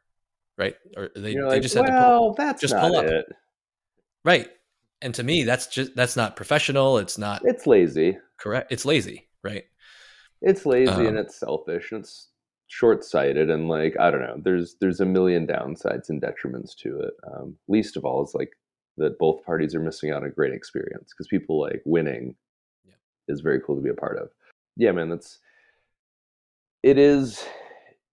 [0.57, 0.75] right?
[0.97, 3.07] Or they, you're they like, just said to pull, well, that's just not pull up."
[3.07, 3.25] it.
[4.23, 4.47] right.
[5.01, 6.97] And to me, that's just that's not professional.
[6.97, 8.19] It's not It's lazy.
[8.37, 8.71] correct.
[8.71, 9.65] It's lazy, right?
[10.41, 12.29] It's lazy Um, and it's selfish and it's
[12.67, 14.37] short sighted and like I don't know.
[14.43, 17.13] There's there's a million downsides and detriments to it.
[17.31, 18.51] Um, least of all is like
[18.97, 22.35] that both parties are missing out on a great experience because people like winning
[22.85, 22.93] Yeah.
[23.27, 24.29] is very cool to be a part of.
[24.75, 25.39] Yeah, man, that's
[26.83, 27.45] it is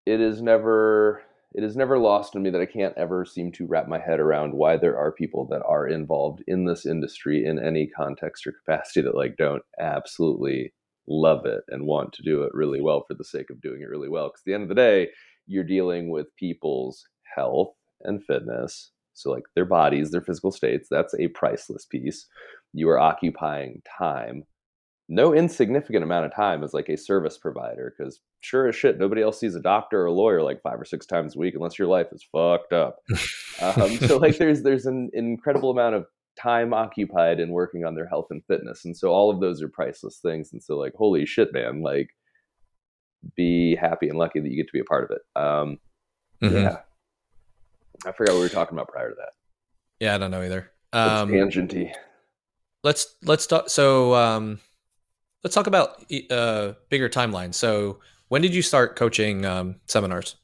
[0.07, 1.23] it is never
[1.55, 4.21] it is never lost on me that I can't ever seem to wrap my head
[4.21, 8.53] around why there are people that are involved in this industry in any context or
[8.53, 10.73] capacity that like don't absolutely
[11.09, 13.89] love it and want to do it really well for the sake of doing it
[13.89, 14.29] really well.
[14.29, 15.09] Because at the end of the day,
[15.47, 18.93] you're dealing with people's health and fitness.
[19.15, 22.27] So, like their bodies, their physical states, that's a priceless piece.
[22.73, 24.45] You are occupying time,
[25.09, 27.95] no insignificant amount of time as like a service provider.
[27.97, 30.85] Because sure as shit, nobody else sees a doctor or a lawyer like five or
[30.87, 32.99] six times a week unless your life is fucked up.
[33.61, 36.07] Um, so, like, there's there's an incredible amount of
[36.41, 39.69] time occupied in working on their health and fitness and so all of those are
[39.69, 42.11] priceless things and so like holy shit man like
[43.37, 45.79] be happy and lucky that you get to be a part of it um
[46.43, 46.63] Mhm.
[46.63, 46.79] yeah
[48.07, 49.33] i forgot what we were talking about prior to that
[50.01, 50.73] Yeah, I don't know either.
[50.93, 51.93] Um, tangenty
[52.83, 53.69] let's let's talk.
[53.71, 54.59] So um,
[55.45, 57.55] let's talk about uh, bigger timeline.
[57.55, 60.37] So when did you start coaching um, seminars?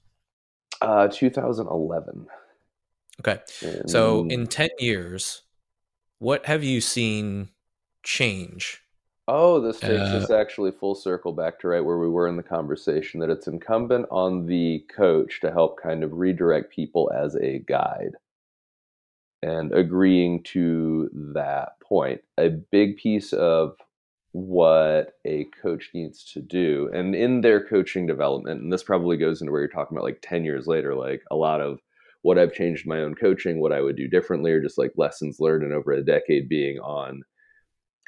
[0.80, 2.26] uh 2011
[3.20, 3.40] Okay,
[3.88, 5.42] so in ten years,
[6.18, 7.50] what have you seen
[8.02, 8.82] change?
[9.28, 12.36] Oh, this takes Uh, us actually full circle back to right where we were in
[12.36, 17.36] the conversation that it's incumbent on the coach to help kind of redirect people as
[17.36, 18.16] a guide.
[19.42, 23.76] And agreeing to that point, a big piece of
[24.32, 29.40] what a coach needs to do, and in their coaching development, and this probably goes
[29.40, 31.80] into where you're talking about like 10 years later, like a lot of
[32.22, 35.38] what I've changed my own coaching, what I would do differently, or just like lessons
[35.40, 37.22] learned in over a decade being on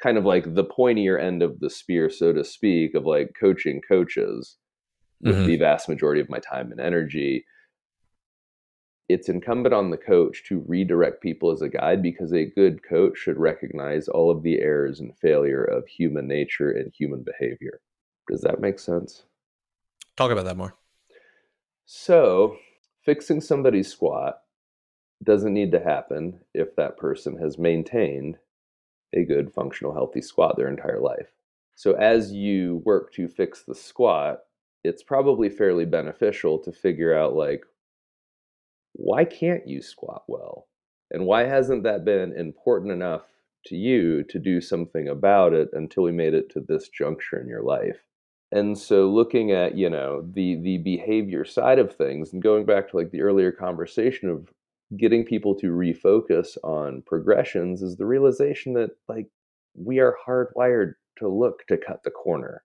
[0.01, 3.81] kind of like the pointier end of the spear, so to speak, of like coaching
[3.87, 4.57] coaches
[5.21, 5.45] with Mhm.
[5.45, 7.45] the vast majority of my time and energy.
[9.07, 13.17] It's incumbent on the coach to redirect people as a guide because a good coach
[13.17, 17.81] should recognize all of the errors and failure of human nature and human behavior.
[18.29, 19.25] Does that make sense?
[20.15, 20.75] Talk about that more.
[21.85, 22.57] So,
[23.03, 24.41] fixing somebody's squat
[25.23, 28.37] doesn't need to happen if that person has maintained
[29.13, 31.31] a good, functional, healthy squat their entire life.
[31.75, 34.39] So, as you work to fix the squat,
[34.83, 37.63] it's probably fairly beneficial to figure out, like,
[38.93, 40.67] why can't you squat well?
[41.11, 43.23] And why hasn't that been important enough
[43.65, 47.47] to you to do something about it until we made it to this juncture in
[47.47, 48.05] your life?
[48.51, 52.89] And so looking at you know the the behavior side of things and going back
[52.89, 54.49] to like the earlier conversation of
[54.97, 59.27] getting people to refocus on progressions is the realization that like
[59.75, 62.63] we are hardwired to look to cut the corner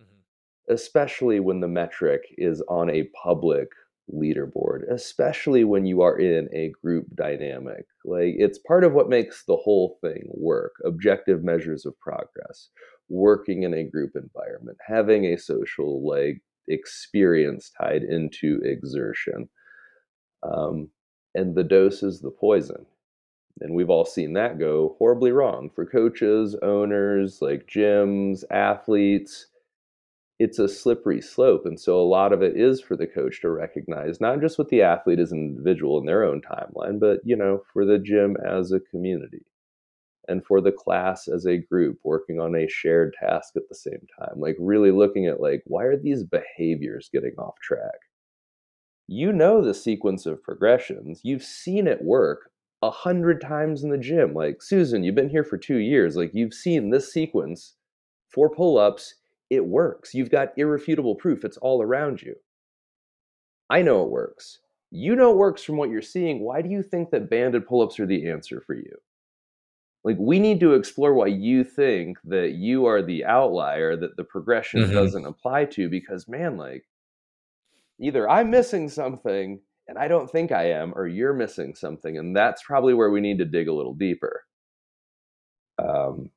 [0.00, 0.74] Mm-hmm.
[0.74, 3.68] especially when the metric is on a public
[4.12, 7.86] leaderboard, especially when you are in a group dynamic.
[8.04, 12.68] Like it's part of what makes the whole thing work objective measures of progress,
[13.08, 19.48] working in a group environment, having a social like experience tied into exertion.
[20.42, 20.90] Um,
[21.34, 22.86] and the dose is the poison.
[23.60, 29.46] And we've all seen that go horribly wrong for coaches, owners, like gyms, athletes
[30.38, 31.62] it's a slippery slope.
[31.64, 34.68] And so a lot of it is for the coach to recognize, not just what
[34.68, 38.36] the athlete as an individual in their own timeline, but, you know, for the gym
[38.46, 39.44] as a community
[40.28, 44.06] and for the class as a group working on a shared task at the same
[44.18, 44.34] time.
[44.36, 48.00] Like really looking at like, why are these behaviors getting off track?
[49.08, 51.20] You know the sequence of progressions.
[51.22, 52.50] You've seen it work
[52.82, 54.34] a hundred times in the gym.
[54.34, 56.16] Like, Susan, you've been here for two years.
[56.16, 57.74] Like, you've seen this sequence
[58.28, 59.14] for pull ups
[59.48, 60.12] it works.
[60.12, 61.44] You've got irrefutable proof.
[61.44, 62.34] It's all around you.
[63.70, 64.58] I know it works.
[64.90, 66.40] You know it works from what you're seeing.
[66.40, 68.96] Why do you think that banded pull ups are the answer for you?
[70.06, 74.22] Like, we need to explore why you think that you are the outlier that the
[74.22, 74.94] progression mm-hmm.
[74.94, 76.84] doesn't apply to because, man, like,
[78.00, 82.18] either I'm missing something and I don't think I am, or you're missing something.
[82.18, 84.44] And that's probably where we need to dig a little deeper.
[85.82, 86.30] Um,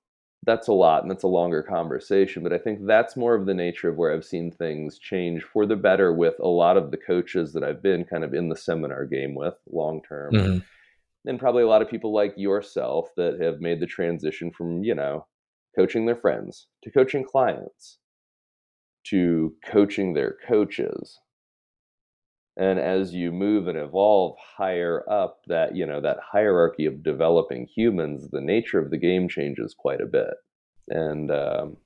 [0.45, 3.53] that's a lot and that's a longer conversation but i think that's more of the
[3.53, 6.97] nature of where i've seen things change for the better with a lot of the
[6.97, 10.57] coaches that i've been kind of in the seminar game with long term mm-hmm.
[11.25, 14.95] And probably a lot of people like yourself that have made the transition from you
[14.95, 15.25] know
[15.75, 17.99] coaching their friends to coaching clients
[19.05, 21.19] to coaching their coaches.
[22.57, 27.67] And as you move and evolve higher up that you know that hierarchy of developing
[27.73, 30.33] humans the nature of the game changes quite a bit.
[30.89, 31.77] And um,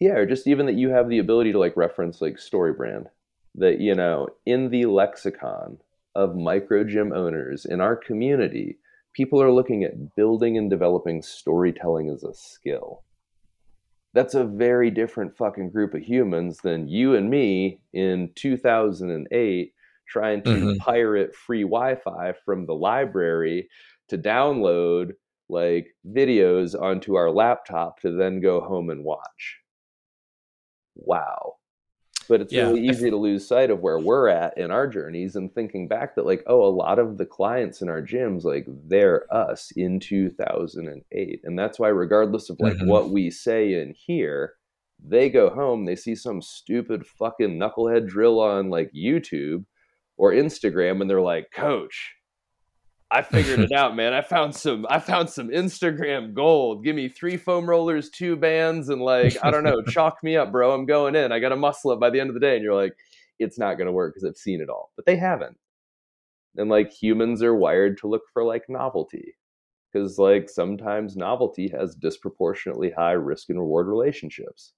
[0.00, 3.08] yeah or just even that you have the ability to like reference like story brand
[3.54, 5.78] that you know in the lexicon
[6.14, 8.78] of micro gym owners in our community
[9.14, 13.02] people are looking at building and developing storytelling as a skill
[14.12, 19.72] that's a very different fucking group of humans than you and me in 2008
[20.08, 20.76] trying to mm-hmm.
[20.78, 23.68] pirate free Wi-Fi from the library
[24.08, 25.12] to download
[25.48, 29.58] like videos onto our laptop to then go home and watch.
[30.94, 31.56] Wow
[32.28, 32.62] but it's yeah.
[32.62, 36.14] really easy to lose sight of where we're at in our journeys and thinking back
[36.14, 40.00] that like oh a lot of the clients in our gyms like they're us in
[40.00, 42.88] 2008 and that's why regardless of like mm-hmm.
[42.88, 44.54] what we say in here
[45.04, 49.64] they go home they see some stupid fucking knucklehead drill on like youtube
[50.16, 52.14] or instagram and they're like coach
[53.14, 54.12] I figured it out, man.
[54.12, 56.84] I found some I found some Instagram gold.
[56.84, 60.50] Give me three foam rollers, two bands, and like, I don't know, chalk me up,
[60.50, 60.72] bro.
[60.72, 61.30] I'm going in.
[61.30, 62.56] I got a muscle up by the end of the day.
[62.56, 62.94] And you're like,
[63.38, 64.90] it's not gonna work because I've seen it all.
[64.96, 65.56] But they haven't.
[66.56, 69.36] And like humans are wired to look for like novelty.
[69.92, 74.72] Because like sometimes novelty has disproportionately high risk and reward relationships.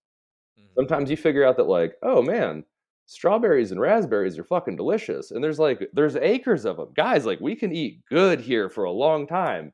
[0.59, 0.75] Mm-hmm.
[0.75, 2.65] Sometimes you figure out that like, oh man,
[3.07, 7.41] strawberries and raspberries are fucking delicious and there's like there's acres of them guys like
[7.41, 9.73] we can eat good here for a long time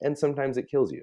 [0.00, 1.02] and sometimes it kills you.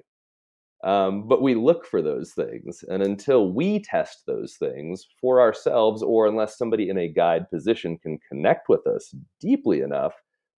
[0.84, 6.02] Um, but we look for those things and until we test those things for ourselves
[6.02, 10.14] or unless somebody in a guide position can connect with us deeply enough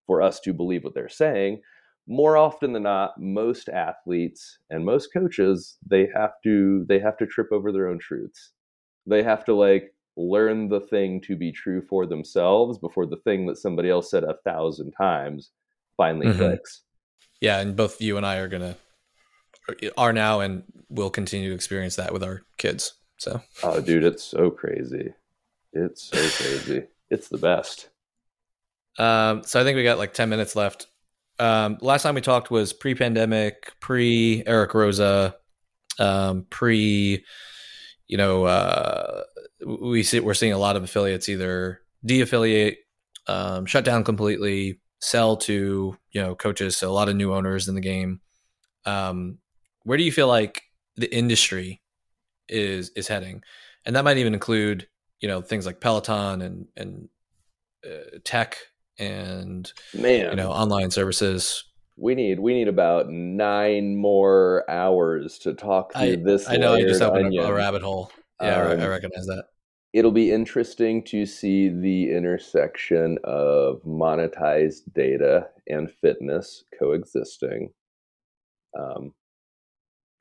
[0.06, 1.60] for us to believe what they're saying
[2.08, 7.26] more often than not most athletes and most coaches they have to they have to
[7.26, 8.52] trip over their own truths.
[9.06, 13.46] They have to like learn the thing to be true for themselves before the thing
[13.46, 15.50] that somebody else said a thousand times
[15.96, 16.38] finally mm-hmm.
[16.38, 16.82] clicks.
[17.40, 18.76] Yeah, and both you and I are gonna
[19.96, 22.94] are now and will continue to experience that with our kids.
[23.18, 25.14] So Oh dude, it's so crazy.
[25.72, 26.86] It's so crazy.
[27.10, 27.88] it's the best.
[28.98, 30.88] Um so I think we got like 10 minutes left.
[31.38, 35.34] Um last time we talked was pre-pandemic, pre Eric Roza,
[36.00, 37.24] um pre
[38.08, 39.22] you know, uh,
[39.64, 42.78] we see we're seeing a lot of affiliates either de-affiliate,
[43.26, 46.76] um, shut down completely, sell to you know coaches.
[46.76, 48.20] So a lot of new owners in the game.
[48.84, 49.38] Um,
[49.82, 50.62] where do you feel like
[50.96, 51.82] the industry
[52.48, 53.42] is is heading?
[53.84, 54.88] And that might even include
[55.20, 57.08] you know things like Peloton and and
[57.84, 58.56] uh, tech
[58.98, 61.64] and man, you know online services
[61.98, 66.48] we need we need about nine more hours to talk through I, this.
[66.48, 67.44] I know I just opened onion.
[67.44, 68.12] a rabbit hole.
[68.40, 69.46] Yeah, um, I recognize that.
[69.92, 77.70] It'll be interesting to see the intersection of monetized data and fitness coexisting.
[78.78, 79.14] Um,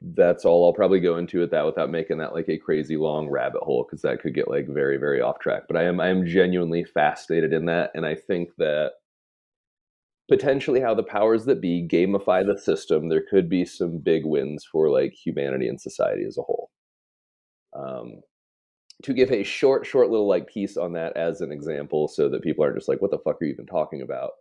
[0.01, 3.27] that's all I'll probably go into with that without making that like a crazy long
[3.27, 5.63] rabbit hole because that could get like very very off track.
[5.67, 8.91] But I am I am genuinely fascinated in that, and I think that
[10.29, 14.65] potentially how the powers that be gamify the system, there could be some big wins
[14.71, 16.69] for like humanity and society as a whole.
[17.77, 18.21] Um,
[19.03, 22.41] to give a short, short little like piece on that as an example, so that
[22.43, 24.31] people aren't just like, "What the fuck are you even talking about?"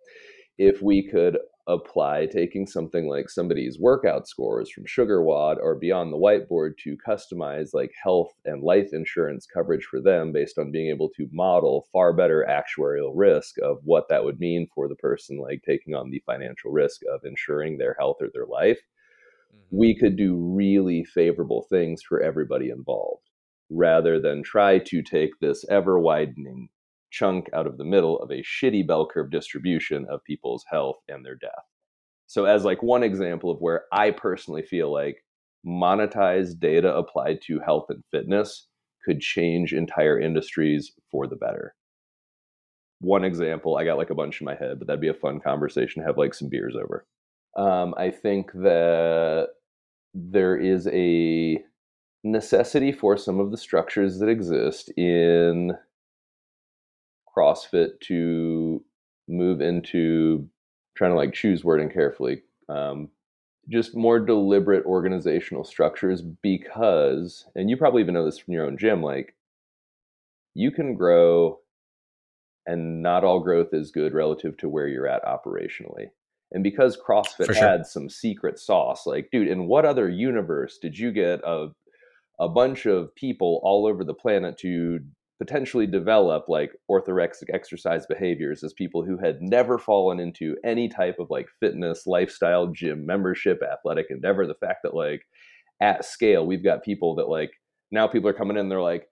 [0.59, 6.17] If we could apply taking something like somebody's workout scores from SugarWOD or beyond the
[6.17, 11.11] whiteboard to customize like health and life insurance coverage for them based on being able
[11.17, 15.61] to model far better actuarial risk of what that would mean for the person like
[15.67, 18.81] taking on the financial risk of insuring their health or their life.
[19.71, 23.23] We could do really favorable things for everybody involved
[23.71, 26.69] rather than try to take this ever widening
[27.11, 31.25] chunk out of the middle of a shitty bell curve distribution of people's health and
[31.25, 31.65] their death.
[32.27, 35.25] So, as like one example of where I personally feel like
[35.67, 38.69] monetized data applied to health and fitness
[39.05, 41.75] could change entire industries for the better.
[43.01, 45.41] One example, I got like a bunch in my head, but that'd be a fun
[45.41, 47.07] conversation to have like some beers over.
[47.57, 49.49] Um, I think that
[50.15, 51.59] there is a
[52.23, 55.73] necessity for some of the structures that exist in
[57.37, 58.85] CrossFit to
[59.29, 60.49] move into
[60.97, 62.43] trying to like choose wording carefully.
[62.69, 63.11] Um,
[63.69, 68.79] just more deliberate organizational structures because, and you probably even know this from your own
[68.79, 69.35] gym, like
[70.55, 71.59] you can grow
[72.67, 76.11] and not all growth is good relative to where you're at operationally.
[76.53, 77.55] And because CrossFit sure.
[77.55, 81.69] had some secret sauce, like, dude, in what other universe did you get a
[82.39, 85.01] a bunch of people all over the planet to
[85.39, 91.17] potentially develop like orthorexic exercise behaviors as people who had never fallen into any type
[91.19, 94.47] of like fitness, lifestyle, gym membership, athletic endeavor.
[94.47, 95.23] The fact that like
[95.81, 97.51] at scale, we've got people that like
[97.91, 99.07] now people are coming in, they're like,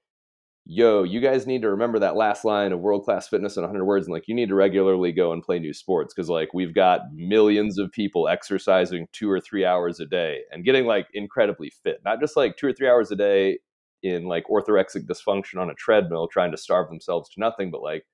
[0.66, 3.84] yo, you guys need to remember that last line of world class fitness in 100
[3.84, 4.06] words.
[4.06, 7.12] And like, you need to regularly go and play new sports because like we've got
[7.12, 12.00] millions of people exercising two or three hours a day and getting like incredibly fit,
[12.04, 13.58] not just like two or three hours a day
[14.02, 18.04] in like orthorexic dysfunction on a treadmill trying to starve themselves to nothing but like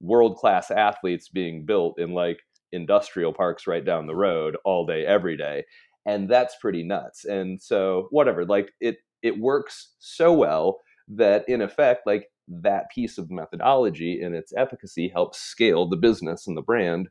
[0.00, 2.40] world class athletes being built in like
[2.72, 5.64] industrial parks right down the road all day every day
[6.04, 11.60] and that's pretty nuts and so whatever like it it works so well that in
[11.60, 16.62] effect like that piece of methodology and its efficacy helps scale the business and the
[16.62, 17.08] brand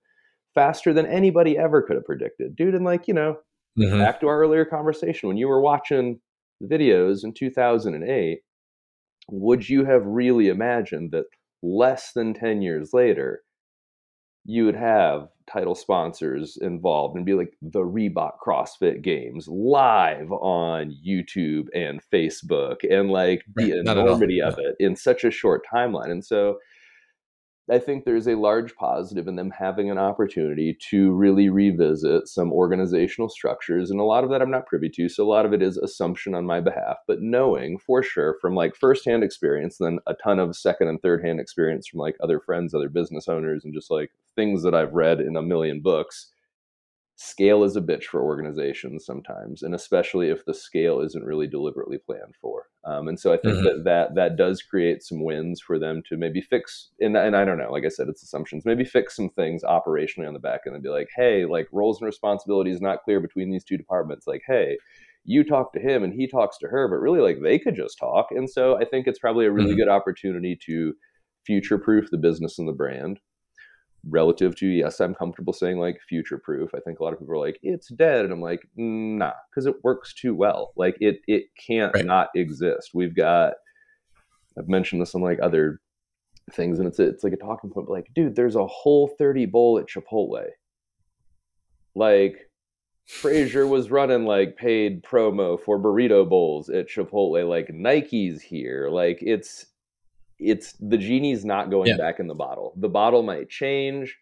[0.54, 3.38] faster than anybody ever could have predicted dude and like you know
[3.78, 4.00] mm-hmm.
[4.00, 6.20] back to our earlier conversation when you were watching
[6.64, 8.40] the videos in 2008,
[9.30, 11.26] would you have really imagined that
[11.62, 13.42] less than 10 years later,
[14.46, 20.96] you would have title sponsors involved and be like the Reebok CrossFit Games live on
[21.06, 26.12] YouTube and Facebook and like the enormity of it in such a short timeline.
[26.12, 26.58] And so
[27.72, 32.52] I think there's a large positive in them having an opportunity to really revisit some
[32.52, 33.90] organizational structures.
[33.90, 35.08] And a lot of that I'm not privy to.
[35.08, 38.54] So a lot of it is assumption on my behalf, but knowing for sure from
[38.54, 42.42] like firsthand experience, then a ton of second and third hand experience from like other
[42.42, 46.33] friends, other business owners, and just like things that I've read in a million books
[47.16, 51.98] scale is a bitch for organizations sometimes, and especially if the scale isn't really deliberately
[51.98, 52.68] planned for.
[52.86, 53.66] Um, and so I think mm-hmm.
[53.66, 56.90] that, that that does create some wins for them to maybe fix.
[57.00, 58.66] And, and I don't know, like I said, it's assumptions.
[58.66, 62.02] Maybe fix some things operationally on the back end and be like, hey, like roles
[62.02, 64.28] and responsibilities not clear between these two departments.
[64.28, 64.78] Like, hey,
[65.24, 67.98] you talk to him and he talks to her, but really like they could just
[67.98, 68.28] talk.
[68.32, 69.80] And so I think it's probably a really mm-hmm.
[69.80, 70.94] good opportunity to
[71.46, 73.20] future proof the business and the brand
[74.10, 77.34] relative to yes i'm comfortable saying like future proof i think a lot of people
[77.34, 81.22] are like it's dead and i'm like nah because it works too well like it
[81.28, 82.06] it can't right.
[82.06, 83.54] not exist we've got
[84.60, 85.80] i've mentioned this on like other
[86.52, 89.08] things and it's a, it's like a talking point but like dude there's a whole
[89.18, 90.46] 30 bowl at chipotle
[91.96, 92.50] like
[93.06, 97.48] Fraser was running like paid promo for burrito bowls at Chipotle.
[97.48, 98.90] Like Nike's here.
[98.90, 99.66] Like it's
[100.40, 101.98] it's the genie's not going yeah.
[101.98, 102.74] back in the bottle.
[102.78, 104.18] The bottle might change,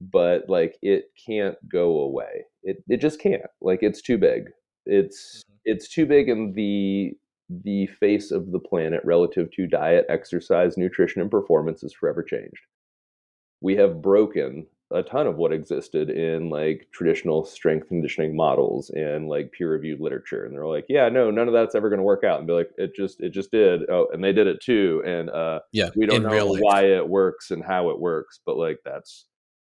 [0.00, 2.44] but like it can't go away.
[2.62, 3.42] It it just can't.
[3.60, 4.50] Like it's too big.
[4.86, 5.54] It's mm-hmm.
[5.64, 7.12] it's too big in the
[7.62, 12.62] the face of the planet relative to diet, exercise, nutrition, and performance is forever changed.
[13.60, 19.28] We have broken a ton of what existed in like traditional strength conditioning models and
[19.28, 20.44] like peer reviewed literature.
[20.44, 22.38] And they're like yeah no none of that's ever going to work out.
[22.38, 23.82] And be like it just it just did.
[23.90, 25.02] Oh and they did it too.
[25.04, 28.78] And uh yeah we don't know why it works and how it works but like
[28.84, 29.26] that's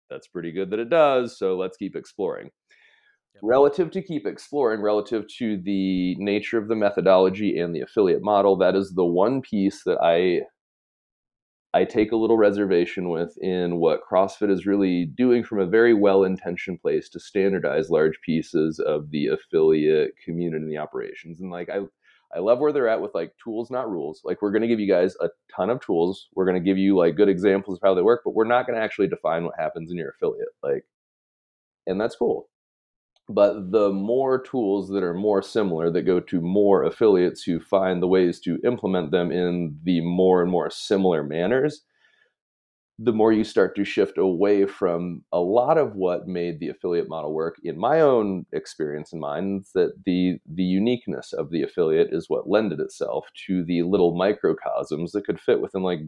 [0.08, 2.50] that's pretty good that it does so let's keep exploring.
[3.42, 8.56] Relative to keep exploring relative to the nature of the methodology and the affiliate model
[8.56, 10.40] that is the one piece that i
[11.76, 15.94] i take a little reservation with in what crossfit is really doing from a very
[15.94, 21.50] well intentioned place to standardize large pieces of the affiliate community and the operations and
[21.50, 21.80] like i
[22.34, 24.20] I love where they're at with like tools, not rules.
[24.24, 26.26] Like we're going to give you guys a ton of tools.
[26.34, 28.66] We're going to give you like good examples of how they work, but we're not
[28.66, 30.48] going to actually define what happens in your affiliate.
[30.60, 30.84] Like,
[31.86, 32.48] and that's cool
[33.28, 38.02] but the more tools that are more similar that go to more affiliates who find
[38.02, 41.82] the ways to implement them in the more and more similar manners
[42.98, 47.08] the more you start to shift away from a lot of what made the affiliate
[47.10, 52.08] model work in my own experience in mind that the the uniqueness of the affiliate
[52.10, 56.00] is what lended itself to the little microcosms that could fit within like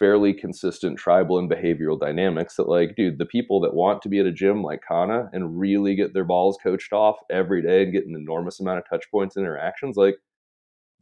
[0.00, 4.18] fairly consistent tribal and behavioral dynamics that like dude the people that want to be
[4.18, 7.92] at a gym like kana and really get their balls coached off every day and
[7.92, 10.16] get an enormous amount of touch points and interactions like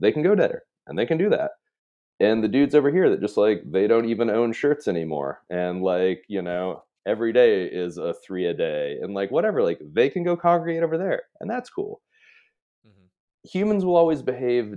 [0.01, 1.53] they can go there and they can do that
[2.18, 5.80] and the dudes over here that just like they don't even own shirts anymore and
[5.80, 10.11] like you know every day is a three a day and like whatever like they
[10.11, 12.03] can go congregate over there and that's cool
[12.84, 13.07] mm-hmm.
[13.49, 14.74] humans will always behave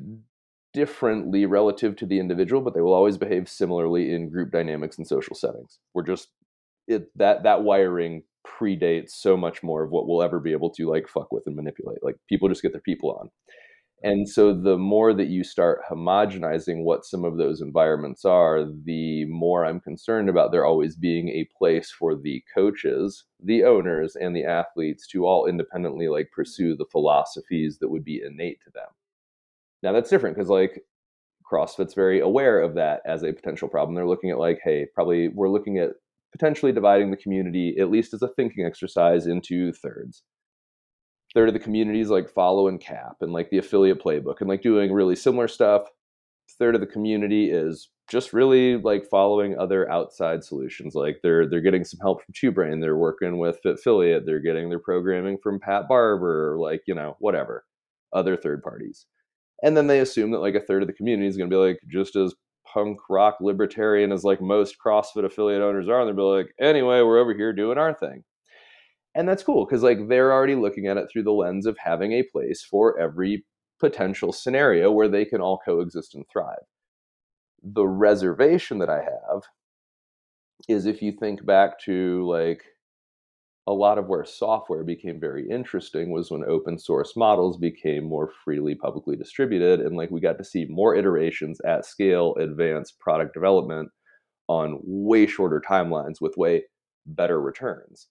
[0.74, 5.07] differently relative to the individual, but they will always behave similarly in group dynamics and
[5.07, 5.80] social settings.
[5.93, 6.30] We're just
[6.88, 10.89] it that that wiring predates so much more of what we'll ever be able to
[10.89, 11.99] like fuck with and manipulate.
[12.03, 13.30] Like people just get their people on.
[14.03, 19.26] And so the more that you start homogenizing what some of those environments are, the
[19.26, 24.36] more I'm concerned about there always being a place for the coaches, the owners, and
[24.36, 28.88] the athletes to all independently like pursue the philosophies that would be innate to them.
[29.84, 30.84] Now that's different because like
[31.52, 33.96] CrossFit's very aware of that as a potential problem.
[33.96, 35.92] They're looking at like, hey, probably we're looking at
[36.32, 40.24] potentially dividing the community, at least as a thinking exercise, into thirds.
[41.34, 44.50] Third of the community is like follow and cap and like the affiliate playbook and
[44.50, 45.84] like doing really similar stuff.
[46.60, 50.96] Third of the community is just really like following other outside solutions.
[50.96, 54.70] Like they're they're getting some help from Two Brain, they're working with Fitfiliate, they're getting
[54.70, 57.66] their programming from Pat Barber, like, you know, whatever.
[58.14, 59.06] Other third parties
[59.64, 61.59] and then they assume that like a third of the community is going to be
[61.59, 62.34] like just as
[62.66, 67.01] punk rock libertarian as like most CrossFit affiliate owners are, and they'll be like, anyway,
[67.01, 68.24] we're over here doing our thing.
[69.14, 72.14] And that's cool because like they're already looking at it through the lens of having
[72.14, 73.45] a place for every
[73.80, 76.64] potential scenario where they can all coexist and thrive.
[77.62, 79.43] The reservation that I have
[80.70, 82.64] is if you think back to like
[83.68, 88.32] a lot of where software became very interesting was when open source models became more
[88.43, 93.34] freely publicly distributed and like we got to see more iterations at scale advanced product
[93.34, 93.89] development
[94.47, 96.64] on way shorter timelines with way
[97.05, 98.07] better returns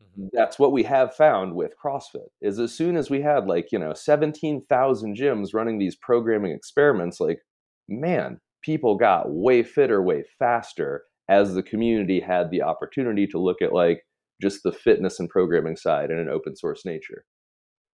[0.00, 0.26] mm-hmm.
[0.32, 3.78] that's what we have found with crossfit is as soon as we had like you
[3.78, 7.38] know 17,000 gyms running these programming experiments like
[7.88, 13.62] man people got way fitter way faster as the community had the opportunity to look
[13.62, 14.02] at like
[14.40, 17.24] just the fitness and programming side in an open source nature.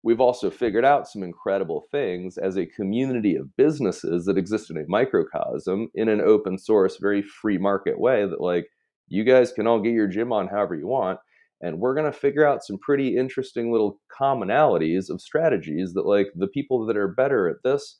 [0.04, 4.78] We've also figured out some incredible things as a community of businesses that exist in
[4.78, 8.68] a microcosm in an open source, very free market way that, like,
[9.08, 11.20] you guys can all get your gym on however you want.
[11.62, 16.28] And we're going to figure out some pretty interesting little commonalities of strategies that, like,
[16.36, 18.00] the people that are better at this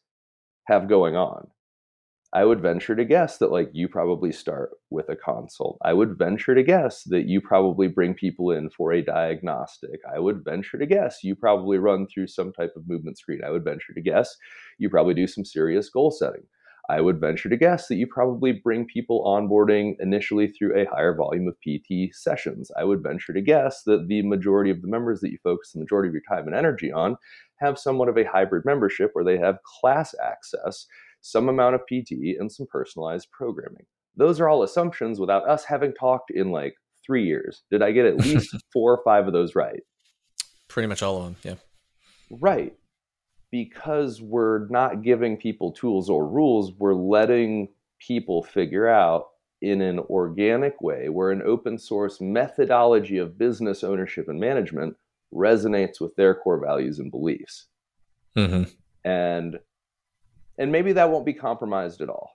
[0.68, 1.48] have going on.
[2.34, 5.78] I would venture to guess that like you probably start with a consult.
[5.84, 10.00] I would venture to guess that you probably bring people in for a diagnostic.
[10.12, 13.42] I would venture to guess you probably run through some type of movement screen.
[13.46, 14.36] I would venture to guess
[14.80, 16.42] you probably do some serious goal setting.
[16.90, 21.16] I would venture to guess that you probably bring people onboarding initially through a higher
[21.16, 22.72] volume of PT sessions.
[22.78, 25.80] I would venture to guess that the majority of the members that you focus the
[25.80, 27.16] majority of your time and energy on
[27.58, 30.88] have somewhat of a hybrid membership where they have class access
[31.24, 33.86] some amount of PT, and some personalized programming.
[34.16, 37.64] Those are all assumptions without us having talked in like three years.
[37.72, 39.82] Did I get at least four or five of those right?
[40.68, 41.56] Pretty much all of them, yeah.
[42.30, 42.74] Right.
[43.52, 47.70] Because we're not giving people tools or rules, we're letting
[48.00, 49.28] people figure out
[49.62, 54.96] in an organic way where an open source methodology of business ownership and management
[55.34, 57.68] resonates with their core values and beliefs.
[58.38, 58.64] Mm-hmm.
[59.08, 59.60] And
[60.58, 62.32] and maybe that won't be compromised at all.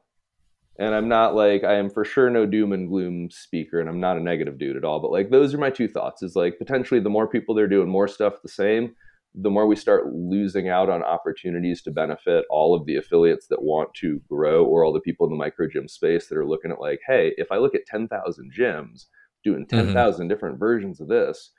[0.79, 4.01] And I'm not like I am for sure no doom and gloom speaker, and I'm
[4.01, 5.01] not a negative dude at all.
[5.01, 7.89] But like those are my two thoughts: is like potentially the more people they're doing
[7.89, 8.95] more stuff the same,
[9.35, 13.63] the more we start losing out on opportunities to benefit all of the affiliates that
[13.63, 16.71] want to grow, or all the people in the micro gym space that are looking
[16.71, 19.07] at like, hey, if I look at ten thousand gyms
[19.43, 19.77] doing mm-hmm.
[19.77, 20.29] ten thousand mm-hmm.
[20.29, 21.51] different versions of this,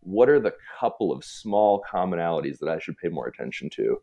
[0.00, 4.00] what are the couple of small commonalities that I should pay more attention to?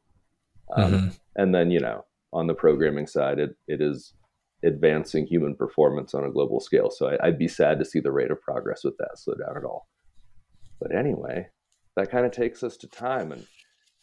[0.76, 1.08] Um, mm-hmm.
[1.36, 4.14] And then, you know, on the programming side, it, it is
[4.64, 6.90] advancing human performance on a global scale.
[6.90, 9.58] So I, would be sad to see the rate of progress with that slow down
[9.58, 9.88] at all.
[10.82, 11.48] But anyway,
[11.96, 13.32] that kind of takes us to time.
[13.32, 13.46] And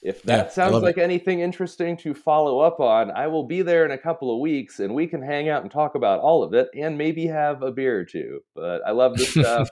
[0.02, 1.02] if that yeah, sounds like it.
[1.02, 4.80] anything interesting to follow up on, I will be there in a couple of weeks
[4.80, 7.70] and we can hang out and talk about all of it and maybe have a
[7.70, 8.40] beer or two.
[8.54, 9.68] But I love this stuff.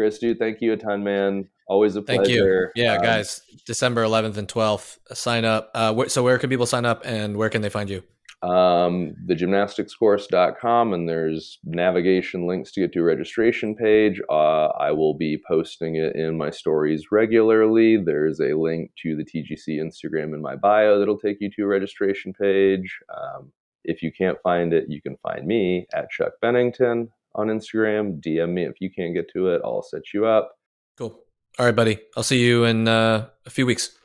[0.00, 1.46] Chris, dude, thank you a ton, man.
[1.68, 2.22] Always a pleasure.
[2.24, 2.68] Thank you.
[2.74, 5.70] Yeah, um, guys, December 11th and 12th, sign up.
[5.74, 8.02] Uh, wh- so where can people sign up and where can they find you?
[8.42, 14.22] Um, thegymnasticscourse.com, and there's navigation links to get to a registration page.
[14.30, 17.98] Uh, I will be posting it in my stories regularly.
[17.98, 21.66] There's a link to the TGC Instagram in my bio that'll take you to a
[21.66, 23.00] registration page.
[23.14, 23.52] Um,
[23.84, 28.20] if you can't find it, you can find me at Chuck Bennington on Instagram.
[28.20, 29.60] DM me if you can't get to it.
[29.64, 30.52] I'll set you up.
[30.96, 31.18] Cool.
[31.58, 31.98] All right, buddy.
[32.16, 33.96] I'll see you in uh, a few weeks.